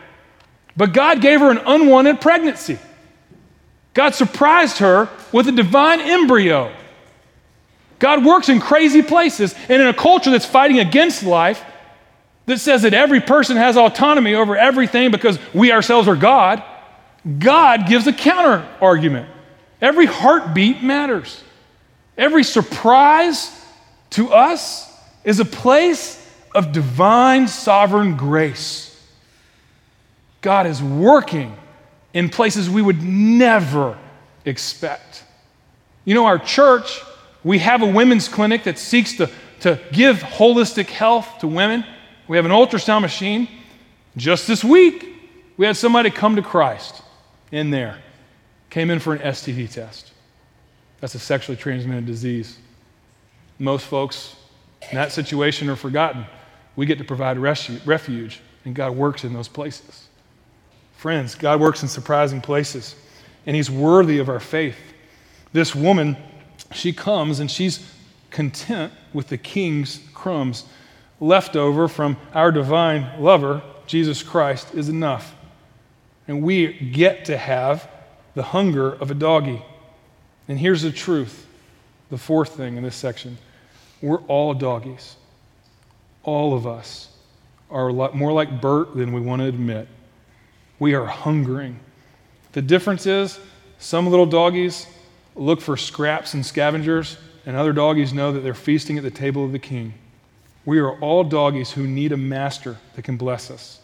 But 0.77 0.93
God 0.93 1.21
gave 1.21 1.41
her 1.41 1.51
an 1.51 1.59
unwanted 1.59 2.21
pregnancy. 2.21 2.79
God 3.93 4.15
surprised 4.15 4.79
her 4.79 5.09
with 5.33 5.49
a 5.49 5.53
divine 5.53 6.01
embryo. 6.01 6.73
God 8.01 8.25
works 8.25 8.49
in 8.49 8.59
crazy 8.59 9.03
places 9.03 9.55
and 9.69 9.81
in 9.81 9.87
a 9.87 9.95
culture 9.95 10.31
that's 10.31 10.47
fighting 10.47 10.81
against 10.81 11.23
life, 11.23 11.63
that 12.47 12.59
says 12.59 12.83
that 12.83 12.95
every 12.95 13.21
person 13.21 13.57
has 13.57 13.77
autonomy 13.77 14.35
over 14.35 14.57
everything 14.57 15.13
because 15.13 15.39
we 15.55 15.71
ourselves 15.71 16.09
are 16.09 16.17
God. 16.17 16.65
God 17.39 17.87
gives 17.87 18.07
a 18.07 18.13
counter 18.13 18.67
argument. 18.81 19.29
Every 19.81 20.07
heartbeat 20.07 20.83
matters. 20.83 21.45
Every 22.19 22.43
surprise 22.43 23.57
to 24.11 24.33
us 24.33 24.91
is 25.23 25.39
a 25.39 25.45
place 25.45 26.17
of 26.55 26.73
divine 26.73 27.47
sovereign 27.47 28.17
grace. 28.17 28.87
God 30.41 30.67
is 30.67 30.83
working 30.83 31.55
in 32.15 32.31
places 32.31 32.69
we 32.69 32.83
would 32.83 33.03
never 33.03 33.97
expect. 34.45 35.23
You 36.05 36.15
know, 36.15 36.27
our 36.27 36.39
church, 36.39 37.03
we 37.43 37.59
have 37.59 37.83
a 37.83 37.87
women's 37.87 38.29
clinic 38.29 38.65
that 38.65 38.79
seeks 38.79 39.15
to, 39.15 39.31
to 39.61 39.81
give 39.93 40.19
holistic 40.19 40.87
health 40.87 41.39
to 41.41 41.49
women. 41.49 41.85
We 42.29 42.37
have 42.37 42.47
an 42.47 42.53
ultrasound 42.53 43.03
machine. 43.03 43.49
Just 44.17 44.47
this 44.47 44.63
week, 44.63 45.07
we 45.57 45.67
had 45.67 45.77
somebody 45.77 46.11
come 46.11 46.37
to 46.37 46.43
Christ 46.43 47.03
in 47.53 47.71
there, 47.71 47.99
came 48.69 48.91
in 48.91 48.99
for 48.99 49.15
an 49.15 49.21
STD 49.21 49.71
test. 49.71 50.13
That's 51.01 51.15
a 51.15 51.19
sexually 51.19 51.57
transmitted 51.57 52.07
disease. 52.07 52.59
Most 53.59 53.87
folks 53.87 54.37
in 54.91 54.97
that 54.97 55.13
situation 55.13 55.69
are 55.71 55.77
forgotten. 55.77 56.25
We 56.77 56.87
get 56.87 56.99
to 56.99 57.05
provide 57.05 57.39
refuge, 57.39 58.41
and 58.65 58.75
God 58.75 58.97
works 58.97 59.25
in 59.25 59.33
those 59.33 59.49
places. 59.49 60.09
Friends, 60.97 61.35
God 61.35 61.61
works 61.61 61.83
in 61.83 61.89
surprising 61.89 62.41
places, 62.41 62.95
and 63.47 63.57
He's 63.57 63.71
worthy 63.71 64.19
of 64.19 64.29
our 64.29 64.41
faith. 64.41 64.77
This 65.53 65.75
woman, 65.75 66.17
she 66.73 66.93
comes 66.93 67.41
and 67.41 67.51
she's 67.51 67.87
content 68.31 68.93
with 69.13 69.29
the 69.29 69.39
king's 69.39 70.01
crumbs. 70.15 70.65
Left 71.19 71.57
over 71.57 71.89
from 71.89 72.17
our 72.33 72.51
divine 72.53 73.21
lover, 73.21 73.63
Jesus 73.87 74.23
Christ, 74.23 74.75
is 74.75 74.89
enough. 74.89 75.35
And 76.29 76.43
we 76.43 76.73
get 76.73 77.25
to 77.27 77.37
have 77.37 77.91
the 78.35 78.43
hunger 78.43 78.93
of 78.93 79.11
a 79.11 79.15
doggy. 79.15 79.63
And 80.49 80.59
here's 80.59 80.83
the 80.83 80.93
truth 80.93 81.47
the 82.11 82.19
fourth 82.19 82.57
thing 82.57 82.77
in 82.77 82.83
this 82.83 82.97
section 82.97 83.39
we're 84.03 84.21
all 84.23 84.55
doggies. 84.55 85.17
All 86.23 86.55
of 86.55 86.67
us 86.67 87.09
are 87.71 87.93
more 87.93 88.33
like 88.33 88.61
Bert 88.61 88.97
than 88.97 89.13
we 89.13 89.21
want 89.21 89.43
to 89.43 89.47
admit. 89.47 89.89
We 90.79 90.95
are 90.95 91.07
hungering. 91.07 91.79
The 92.53 92.63
difference 92.63 93.07
is 93.07 93.39
some 93.79 94.09
little 94.09 94.27
doggies 94.27 94.87
look 95.35 95.61
for 95.61 95.77
scraps 95.77 96.35
and 96.35 96.45
scavengers, 96.45 97.17
and 97.47 97.57
other 97.57 97.73
doggies 97.73 98.13
know 98.13 98.33
that 98.33 98.41
they're 98.41 98.55
feasting 98.55 98.99
at 98.99 99.03
the 99.03 99.11
table 99.11 99.45
of 99.45 99.53
the 99.53 99.59
king. 99.59 99.95
We 100.65 100.79
are 100.79 100.99
all 101.01 101.25
doggies 101.25 101.71
who 101.71 101.87
need 101.87 102.13
a 102.13 102.17
master 102.17 102.77
that 102.95 103.03
can 103.03 103.17
bless 103.17 103.51
us. 103.51 103.81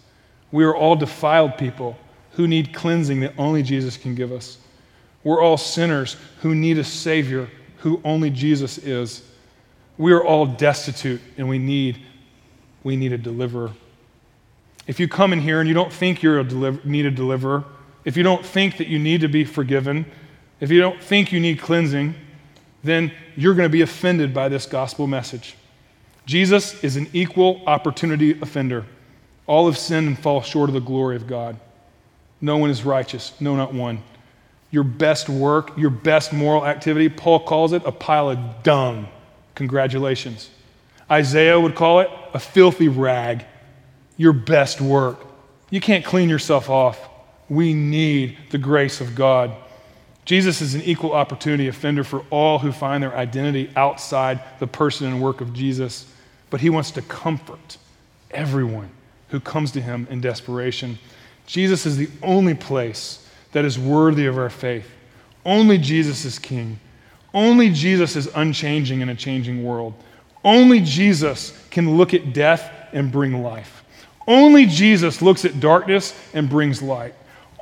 We 0.53 0.65
are 0.65 0.77
all 0.77 0.97
defiled 0.97 1.57
people 1.59 1.97
who 2.33 2.47
need 2.47 2.75
cleansing 2.75 3.21
that 3.21 3.33
only 3.39 3.63
Jesus 3.63 3.97
can 3.97 4.15
give 4.15 4.31
us. 4.31 4.59
We're 5.25 5.41
all 5.41 5.57
sinners 5.57 6.17
who 6.43 6.55
need 6.55 6.79
a 6.79 6.85
Savior 6.85 7.49
who 7.79 8.01
only 8.05 8.31
Jesus 8.31 8.79
is. 8.79 9.23
We 9.99 10.13
are 10.13 10.23
all 10.23 10.47
destitute 10.47 11.21
and 11.39 11.49
we 11.49 11.59
need, 11.59 11.99
we 12.85 12.95
need 12.97 13.13
a 13.13 13.19
deliverer. 13.19 13.73
If 14.87 15.01
you 15.01 15.09
come 15.09 15.33
in 15.33 15.41
here 15.41 15.61
and 15.61 15.69
you 15.69 15.75
don't 15.75 15.93
think 15.93 16.23
you 16.23 16.43
need 16.85 17.07
a 17.07 17.11
deliverer, 17.11 17.65
if 18.05 18.17
you 18.17 18.23
don't 18.23 18.45
think 18.45 18.77
that 18.77 18.87
you 18.87 18.99
need 18.99 19.23
to 19.23 19.29
be 19.29 19.45
forgiven, 19.45 20.07
if 20.61 20.71
you 20.71 20.81
don't 20.81 21.03
think 21.03 21.33
you 21.33 21.41
need 21.41 21.61
cleansing, 21.61 22.15
then 22.83 23.13
you're 23.37 23.55
going 23.55 23.69
to 23.69 23.73
be 23.73 23.83
offended 23.83 24.33
by 24.33 24.49
this 24.49 24.67
gospel 24.67 25.07
message. 25.07 25.57
Jesus 26.25 26.83
is 26.83 26.97
an 26.97 27.09
equal 27.13 27.63
opportunity 27.67 28.39
offender. 28.41 28.85
All 29.47 29.67
have 29.67 29.79
sinned 29.79 30.07
and 30.07 30.19
fall 30.19 30.43
short 30.43 30.71
of 30.71 30.75
the 30.75 30.81
glory 30.81 31.17
of 31.17 31.27
God. 31.27 31.59
No 32.41 32.57
one 32.57 32.71
is 32.71 32.85
righteous, 32.85 33.33
no, 33.41 33.57
not 33.57 33.73
one. 33.73 34.03
Your 34.71 34.85
best 34.85 35.29
work, 35.29 35.77
your 35.79 35.91
best 35.91 36.33
moral 36.33 36.67
activity, 36.67 37.09
Paul 37.09 37.41
calls 37.41 37.73
it 37.73 37.83
a 37.85 37.93
pile 37.93 38.31
of 38.31 38.63
dung. 38.63 39.09
Congratulations. 39.55 40.51
Isaiah 41.11 41.59
would 41.59 41.75
call 41.75 42.01
it 42.01 42.11
a 42.35 42.39
filthy 42.39 42.89
rag 42.89 43.45
your 44.17 44.33
best 44.33 44.81
work. 44.81 45.27
You 45.71 45.81
can't 45.81 46.05
clean 46.05 46.29
yourself 46.29 46.71
off. 46.71 46.99
We 47.49 47.75
need 47.75 48.37
the 48.51 48.59
grace 48.59 49.01
of 49.01 49.15
God. 49.15 49.55
Jesus 50.27 50.61
is 50.61 50.75
an 50.75 50.83
equal 50.83 51.13
opportunity 51.13 51.69
offender 51.69 52.05
for 52.05 52.25
all 52.31 52.59
who 52.59 52.73
find 52.73 53.03
their 53.03 53.17
identity 53.17 53.71
outside 53.77 54.41
the 54.59 54.67
person 54.67 55.07
and 55.07 55.23
work 55.23 55.41
of 55.41 55.55
Jesus, 55.55 56.05
but 56.51 56.61
he 56.61 56.69
wants 56.69 56.91
to 56.91 57.03
comfort 57.03 57.79
everyone 58.33 58.91
who 59.29 59.39
comes 59.41 59.71
to 59.73 59.81
him 59.81 60.07
in 60.11 60.21
desperation. 60.21 60.99
Jesus 61.47 61.87
is 61.87 61.97
the 61.97 62.11
only 62.23 62.55
place 62.55 63.27
that 63.53 63.65
is 63.65 63.79
worthy 63.79 64.27
of 64.27 64.37
our 64.37 64.51
faith. 64.51 64.91
Only 65.45 65.79
Jesus 65.79 66.25
is 66.25 66.41
king. 66.41 66.81
Only 67.33 67.71
Jesus 67.71 68.17
is 68.17 68.29
unchanging 68.35 69.03
in 69.03 69.09
a 69.09 69.15
changing 69.15 69.65
world. 69.65 69.95
Only 70.45 70.81
Jesus 70.81 71.57
can 71.71 71.97
look 71.97 72.15
at 72.15 72.33
death 72.33 72.73
and 72.93 73.13
bring 73.13 73.43
life. 73.45 73.85
Only 74.27 74.67
Jesus 74.67 75.23
looks 75.23 75.45
at 75.45 75.61
darkness 75.61 76.19
and 76.35 76.51
brings 76.51 76.83
light. 76.83 77.15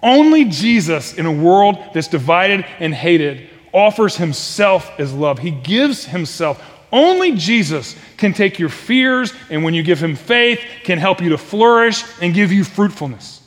Only 0.05 0.45
Jesus, 0.45 1.15
in 1.15 1.25
a 1.25 1.33
world 1.33 1.79
that's 1.95 2.09
divided 2.09 2.67
and 2.79 2.95
hated, 2.95 3.49
offers 3.73 4.17
himself 4.17 4.91
as 5.01 5.15
love. 5.15 5.39
He 5.39 5.51
gives 5.51 6.05
himself. 6.05 6.63
Only 6.93 7.33
Jesus 7.33 7.97
can 8.19 8.35
take 8.35 8.59
your 8.59 8.69
fears 8.69 9.33
and 9.51 9.65
when 9.65 9.73
you 9.73 9.83
give 9.83 10.01
him 10.01 10.15
faith, 10.15 10.61
can 10.85 10.99
help 10.99 11.23
you 11.23 11.31
to 11.31 11.39
flourish 11.39 12.05
and 12.21 12.35
give 12.35 12.53
you 12.53 12.65
fruitfulness. 12.65 13.41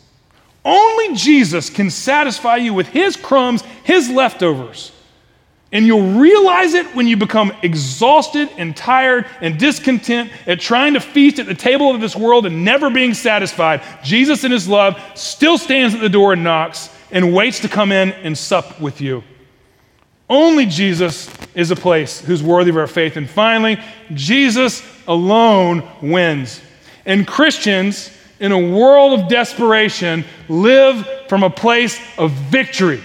Only 0.66 1.16
Jesus 1.16 1.70
can 1.70 1.92
satisfy 1.92 2.58
you 2.58 2.74
with 2.74 2.88
his 2.88 3.16
crumbs, 3.16 3.62
his 3.84 4.10
leftovers. 4.10 4.92
And 5.72 5.86
you'll 5.86 6.20
realize 6.20 6.74
it 6.74 6.96
when 6.96 7.08
you 7.08 7.18
become 7.18 7.52
exhausted 7.62 8.50
and 8.58 8.76
tired 8.76 9.26
and 9.42 9.60
discontent 9.60 10.32
at 10.46 10.62
trying 10.62 10.94
to 10.94 11.02
feast 11.02 11.40
at 11.40 11.46
the 11.46 11.56
table 11.56 11.94
of 11.94 12.00
this 12.00 12.16
world 12.16 12.46
and 12.46 12.64
never 12.64 12.90
being 12.90 13.14
satisfied. 13.14 13.82
Jesus, 14.02 14.46
in 14.46 14.52
his 14.52 14.68
love, 14.68 15.02
still 15.16 15.58
stands 15.58 15.94
at 15.94 16.00
the 16.00 16.10
door 16.10 16.34
and 16.34 16.44
knocks 16.44 16.90
and 17.12 17.34
waits 17.34 17.60
to 17.62 17.68
come 17.68 17.92
in 17.92 18.14
and 18.14 18.38
sup 18.38 18.80
with 18.80 19.02
you. 19.02 19.24
Only 20.30 20.66
Jesus 20.66 21.30
is 21.54 21.72
a 21.72 21.76
place 21.76 22.22
who's 22.22 22.44
worthy 22.44 22.70
of 22.70 22.78
our 22.78 22.88
faith. 22.88 23.18
And 23.18 23.30
finally, 23.30 23.78
Jesus 24.14 24.84
alone 25.08 25.88
wins. 26.02 26.62
And 27.06 27.26
Christians, 27.26 28.12
in 28.40 28.52
a 28.52 28.60
world 28.60 29.20
of 29.20 29.30
desperation, 29.30 30.26
live 30.48 31.08
from 31.28 31.44
a 31.44 31.50
place 31.50 32.00
of 32.18 32.32
victory. 32.32 33.02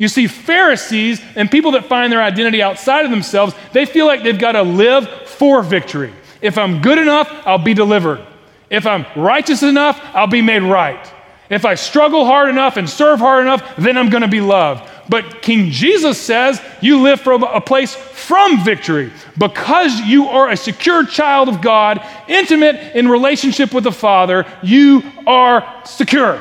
You 0.00 0.08
see, 0.08 0.28
Pharisees 0.28 1.20
and 1.36 1.50
people 1.50 1.72
that 1.72 1.84
find 1.84 2.10
their 2.10 2.22
identity 2.22 2.62
outside 2.62 3.04
of 3.04 3.10
themselves, 3.10 3.54
they 3.74 3.84
feel 3.84 4.06
like 4.06 4.22
they've 4.22 4.38
got 4.38 4.52
to 4.52 4.62
live 4.62 5.06
for 5.26 5.62
victory. 5.62 6.10
If 6.40 6.56
I'm 6.56 6.80
good 6.80 6.96
enough, 6.96 7.30
I'll 7.44 7.58
be 7.58 7.74
delivered. 7.74 8.26
If 8.70 8.86
I'm 8.86 9.04
righteous 9.14 9.62
enough, 9.62 10.00
I'll 10.14 10.26
be 10.26 10.40
made 10.40 10.62
right. 10.62 11.06
If 11.50 11.66
I 11.66 11.74
struggle 11.74 12.24
hard 12.24 12.48
enough 12.48 12.78
and 12.78 12.88
serve 12.88 13.18
hard 13.18 13.42
enough, 13.42 13.76
then 13.76 13.98
I'm 13.98 14.08
going 14.08 14.22
to 14.22 14.28
be 14.28 14.40
loved. 14.40 14.88
But 15.10 15.42
King 15.42 15.70
Jesus 15.70 16.18
says 16.18 16.62
you 16.80 17.02
live 17.02 17.20
from 17.20 17.42
a 17.42 17.60
place 17.60 17.94
from 17.94 18.64
victory 18.64 19.12
because 19.36 20.00
you 20.00 20.28
are 20.28 20.48
a 20.48 20.56
secure 20.56 21.04
child 21.04 21.50
of 21.50 21.60
God, 21.60 22.02
intimate 22.26 22.96
in 22.96 23.06
relationship 23.06 23.74
with 23.74 23.84
the 23.84 23.92
Father, 23.92 24.46
you 24.62 25.02
are 25.26 25.82
secure. 25.84 26.40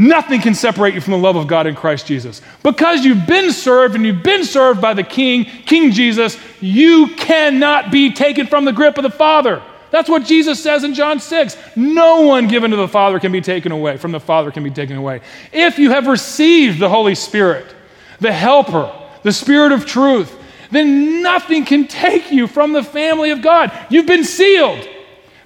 Nothing 0.00 0.40
can 0.40 0.54
separate 0.54 0.94
you 0.94 1.02
from 1.02 1.10
the 1.10 1.18
love 1.18 1.36
of 1.36 1.46
God 1.46 1.66
in 1.66 1.74
Christ 1.74 2.06
Jesus. 2.06 2.40
Because 2.62 3.04
you've 3.04 3.26
been 3.26 3.52
served 3.52 3.94
and 3.94 4.06
you've 4.06 4.22
been 4.22 4.44
served 4.44 4.80
by 4.80 4.94
the 4.94 5.02
King, 5.02 5.44
King 5.44 5.92
Jesus, 5.92 6.38
you 6.58 7.08
cannot 7.16 7.92
be 7.92 8.10
taken 8.10 8.46
from 8.46 8.64
the 8.64 8.72
grip 8.72 8.96
of 8.96 9.02
the 9.02 9.10
Father. 9.10 9.62
That's 9.90 10.08
what 10.08 10.24
Jesus 10.24 10.62
says 10.62 10.84
in 10.84 10.94
John 10.94 11.20
6. 11.20 11.54
No 11.76 12.22
one 12.22 12.48
given 12.48 12.70
to 12.70 12.78
the 12.78 12.88
Father 12.88 13.20
can 13.20 13.30
be 13.30 13.42
taken 13.42 13.72
away, 13.72 13.98
from 13.98 14.10
the 14.10 14.18
Father 14.18 14.50
can 14.50 14.64
be 14.64 14.70
taken 14.70 14.96
away. 14.96 15.20
If 15.52 15.78
you 15.78 15.90
have 15.90 16.06
received 16.06 16.78
the 16.78 16.88
Holy 16.88 17.14
Spirit, 17.14 17.74
the 18.20 18.32
Helper, 18.32 18.90
the 19.22 19.32
Spirit 19.32 19.72
of 19.72 19.84
truth, 19.84 20.34
then 20.70 21.20
nothing 21.20 21.66
can 21.66 21.86
take 21.86 22.32
you 22.32 22.46
from 22.46 22.72
the 22.72 22.82
family 22.82 23.32
of 23.32 23.42
God. 23.42 23.70
You've 23.90 24.06
been 24.06 24.24
sealed, 24.24 24.88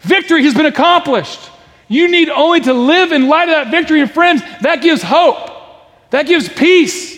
victory 0.02 0.44
has 0.44 0.54
been 0.54 0.66
accomplished. 0.66 1.50
You 1.94 2.08
need 2.08 2.28
only 2.28 2.60
to 2.62 2.74
live 2.74 3.12
in 3.12 3.28
light 3.28 3.48
of 3.48 3.54
that 3.54 3.70
victory. 3.70 4.00
And 4.00 4.10
friends, 4.10 4.42
that 4.62 4.82
gives 4.82 5.00
hope. 5.00 5.48
That 6.10 6.26
gives 6.26 6.48
peace. 6.48 7.16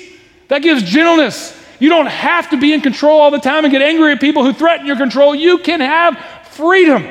That 0.49 0.61
gives 0.61 0.83
gentleness. 0.83 1.57
You 1.79 1.89
don't 1.89 2.07
have 2.07 2.51
to 2.51 2.61
be 2.61 2.75
in 2.75 2.83
control 2.83 3.19
all 3.19 3.31
the 3.31 3.39
time 3.39 3.65
and 3.65 3.73
get 3.73 3.81
angry 3.81 4.13
at 4.13 4.21
people 4.21 4.45
who 4.45 4.53
threaten 4.53 4.87
your 4.87 4.97
control. 4.97 5.35
You 5.35 5.59
can 5.59 5.81
have 5.81 6.19
freedom. 6.51 7.07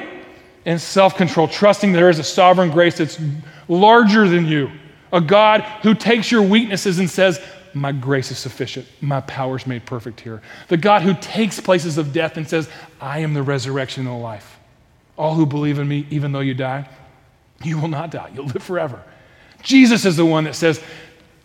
and 0.68 0.80
self 0.80 1.16
control, 1.18 1.48
trusting 1.48 1.92
there 1.92 2.12
is 2.12 2.20
a 2.20 2.24
sovereign 2.24 2.70
grace 2.70 3.00
that's 3.00 3.20
larger 3.68 4.28
than 4.28 4.46
you, 4.46 4.70
a 5.12 5.22
God 5.22 5.62
who 5.82 5.96
takes 5.96 6.32
your 6.32 6.44
weaknesses 6.44 7.00
and 7.00 7.10
says, 7.10 7.40
My 7.74 7.92
grace 7.92 8.30
is 8.30 8.38
sufficient. 8.38 8.88
My 9.02 9.22
power 9.22 9.56
is 9.56 9.66
made 9.66 9.88
perfect 9.88 10.22
here. 10.22 10.44
The 10.68 10.78
God 10.78 11.02
who 11.02 11.16
takes 11.16 11.60
places 11.60 11.98
of 11.98 12.14
death 12.14 12.38
and 12.38 12.48
says, 12.48 12.70
I 13.02 13.20
am 13.20 13.34
the 13.34 13.42
resurrection 13.44 14.06
and 14.06 14.16
the 14.16 14.22
life. 14.22 14.60
All 15.18 15.34
who 15.34 15.48
believe 15.48 15.80
in 15.80 15.88
me, 15.88 16.06
even 16.12 16.32
though 16.32 16.42
you 16.42 16.54
die, 16.54 16.88
you 17.64 17.80
will 17.80 17.88
not 17.88 18.12
die. 18.12 18.32
You'll 18.34 18.48
live 18.48 18.64
forever. 18.64 19.02
Jesus 19.62 20.06
is 20.06 20.16
the 20.16 20.26
one 20.26 20.44
that 20.44 20.56
says, 20.56 20.82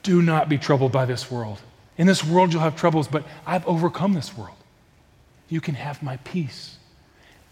Do 0.03 0.23
not 0.23 0.49
be 0.49 0.59
troubled 0.59 0.93
by 0.93 1.07
this 1.07 1.31
world. 1.31 1.61
In 1.97 2.07
this 2.07 2.25
world, 2.25 2.53
you'll 2.53 2.63
have 2.63 2.77
troubles, 2.77 3.09
but 3.09 3.25
I've 3.47 3.67
overcome 3.67 4.15
this 4.15 4.37
world. 4.37 4.57
You 5.49 5.61
can 5.61 5.75
have 5.75 6.03
my 6.03 6.17
peace. 6.19 6.77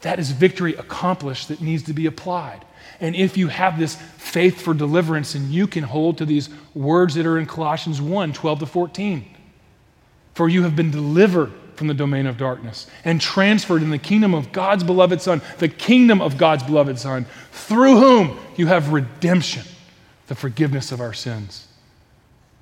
That 0.00 0.18
is 0.18 0.30
victory 0.30 0.74
accomplished 0.74 1.48
that 1.48 1.60
needs 1.60 1.82
to 1.84 1.92
be 1.92 2.06
applied. 2.06 2.64
And 3.00 3.16
if 3.16 3.36
you 3.36 3.48
have 3.48 3.78
this 3.78 3.96
faith 3.96 4.60
for 4.60 4.72
deliverance, 4.72 5.34
and 5.34 5.50
you 5.50 5.66
can 5.66 5.84
hold 5.84 6.18
to 6.18 6.24
these 6.24 6.48
words 6.74 7.14
that 7.14 7.26
are 7.26 7.38
in 7.38 7.46
Colossians 7.46 8.00
1 8.00 8.32
12 8.32 8.58
to 8.60 8.66
14. 8.66 9.24
For 10.34 10.48
you 10.48 10.62
have 10.62 10.76
been 10.76 10.90
delivered 10.90 11.52
from 11.78 11.86
the 11.86 11.94
domain 11.94 12.26
of 12.26 12.36
darkness 12.36 12.86
and 13.04 13.20
transferred 13.20 13.82
in 13.82 13.90
the 13.90 13.98
kingdom 13.98 14.34
of 14.34 14.52
God's 14.52 14.84
beloved 14.84 15.22
Son, 15.22 15.40
the 15.58 15.68
kingdom 15.68 16.20
of 16.20 16.36
God's 16.36 16.64
beloved 16.64 16.98
Son, 16.98 17.24
through 17.52 17.98
whom 17.98 18.38
you 18.56 18.66
have 18.66 18.92
redemption, 18.92 19.62
the 20.26 20.34
forgiveness 20.34 20.92
of 20.92 21.00
our 21.00 21.14
sins. 21.14 21.68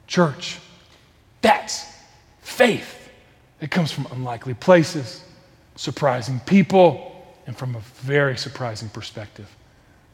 Church, 0.07 0.59
that's 1.41 1.87
faith. 2.43 3.11
It 3.61 3.71
comes 3.71 3.91
from 3.91 4.07
unlikely 4.13 4.55
places, 4.55 5.25
surprising 5.75 6.39
people 6.41 7.13
and 7.47 7.57
from 7.57 7.75
a 7.75 7.81
very 7.81 8.37
surprising 8.37 8.89
perspective. 8.91 9.49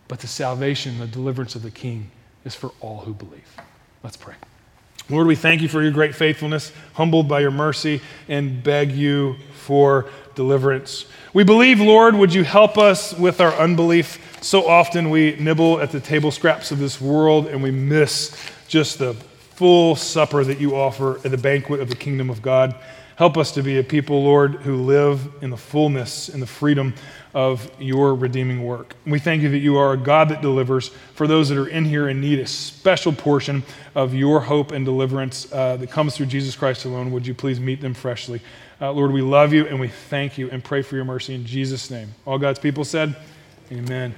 But 0.06 0.20
the 0.20 0.26
salvation, 0.26 0.98
the 0.98 1.06
deliverance 1.06 1.54
of 1.54 1.62
the 1.62 1.70
King 1.70 2.10
is 2.44 2.54
for 2.54 2.70
all 2.80 3.00
who 3.00 3.14
believe. 3.14 3.56
Let's 4.02 4.16
pray. 4.16 4.34
Lord, 5.10 5.26
we 5.26 5.34
thank 5.34 5.62
you 5.62 5.68
for 5.68 5.82
your 5.82 5.90
great 5.90 6.14
faithfulness, 6.14 6.72
humbled 6.94 7.28
by 7.28 7.40
your 7.40 7.50
mercy, 7.50 8.00
and 8.28 8.62
beg 8.62 8.92
you 8.92 9.36
for 9.54 10.08
deliverance. 10.34 11.06
We 11.34 11.44
believe, 11.44 11.80
Lord, 11.80 12.14
would 12.14 12.32
you 12.32 12.44
help 12.44 12.78
us 12.78 13.12
with 13.12 13.40
our 13.40 13.52
unbelief? 13.54 14.38
So 14.42 14.68
often 14.68 15.10
we 15.10 15.36
nibble 15.36 15.80
at 15.80 15.90
the 15.90 16.00
table 16.00 16.30
scraps 16.30 16.70
of 16.72 16.78
this 16.78 17.00
world 17.00 17.46
and 17.46 17.62
we 17.62 17.70
miss 17.70 18.36
just 18.68 18.98
the 18.98 19.14
full 19.14 19.94
supper 19.96 20.44
that 20.44 20.58
you 20.58 20.76
offer 20.76 21.16
at 21.24 21.30
the 21.30 21.38
banquet 21.38 21.80
of 21.80 21.88
the 21.88 21.96
kingdom 21.96 22.30
of 22.30 22.42
God. 22.42 22.74
Help 23.16 23.36
us 23.36 23.52
to 23.52 23.62
be 23.62 23.78
a 23.78 23.82
people, 23.82 24.22
Lord, 24.22 24.54
who 24.54 24.76
live 24.76 25.32
in 25.42 25.50
the 25.50 25.56
fullness 25.56 26.28
and 26.28 26.42
the 26.42 26.46
freedom 26.46 26.94
of 27.34 27.70
your 27.78 28.14
redeeming 28.14 28.64
work. 28.64 28.94
We 29.06 29.18
thank 29.18 29.42
you 29.42 29.48
that 29.50 29.58
you 29.58 29.76
are 29.76 29.92
a 29.92 29.96
God 29.96 30.28
that 30.30 30.42
delivers 30.42 30.88
for 31.14 31.26
those 31.26 31.48
that 31.48 31.58
are 31.58 31.68
in 31.68 31.84
here 31.84 32.08
and 32.08 32.20
need 32.20 32.38
a 32.38 32.46
special 32.46 33.12
portion 33.12 33.62
of 33.94 34.14
your 34.14 34.40
hope 34.40 34.72
and 34.72 34.84
deliverance 34.84 35.50
uh, 35.52 35.76
that 35.76 35.90
comes 35.90 36.16
through 36.16 36.26
Jesus 36.26 36.56
Christ 36.56 36.84
alone. 36.84 37.10
Would 37.12 37.26
you 37.26 37.34
please 37.34 37.60
meet 37.60 37.80
them 37.80 37.94
freshly? 37.94 38.40
Uh, 38.80 38.92
Lord, 38.92 39.12
we 39.12 39.22
love 39.22 39.52
you 39.52 39.66
and 39.66 39.78
we 39.78 39.88
thank 39.88 40.36
you 40.36 40.50
and 40.50 40.62
pray 40.62 40.82
for 40.82 40.96
your 40.96 41.04
mercy 41.04 41.34
in 41.34 41.46
Jesus' 41.46 41.90
name. 41.90 42.14
All 42.26 42.38
God's 42.38 42.58
people 42.58 42.84
said, 42.84 43.16
Amen. 43.70 44.14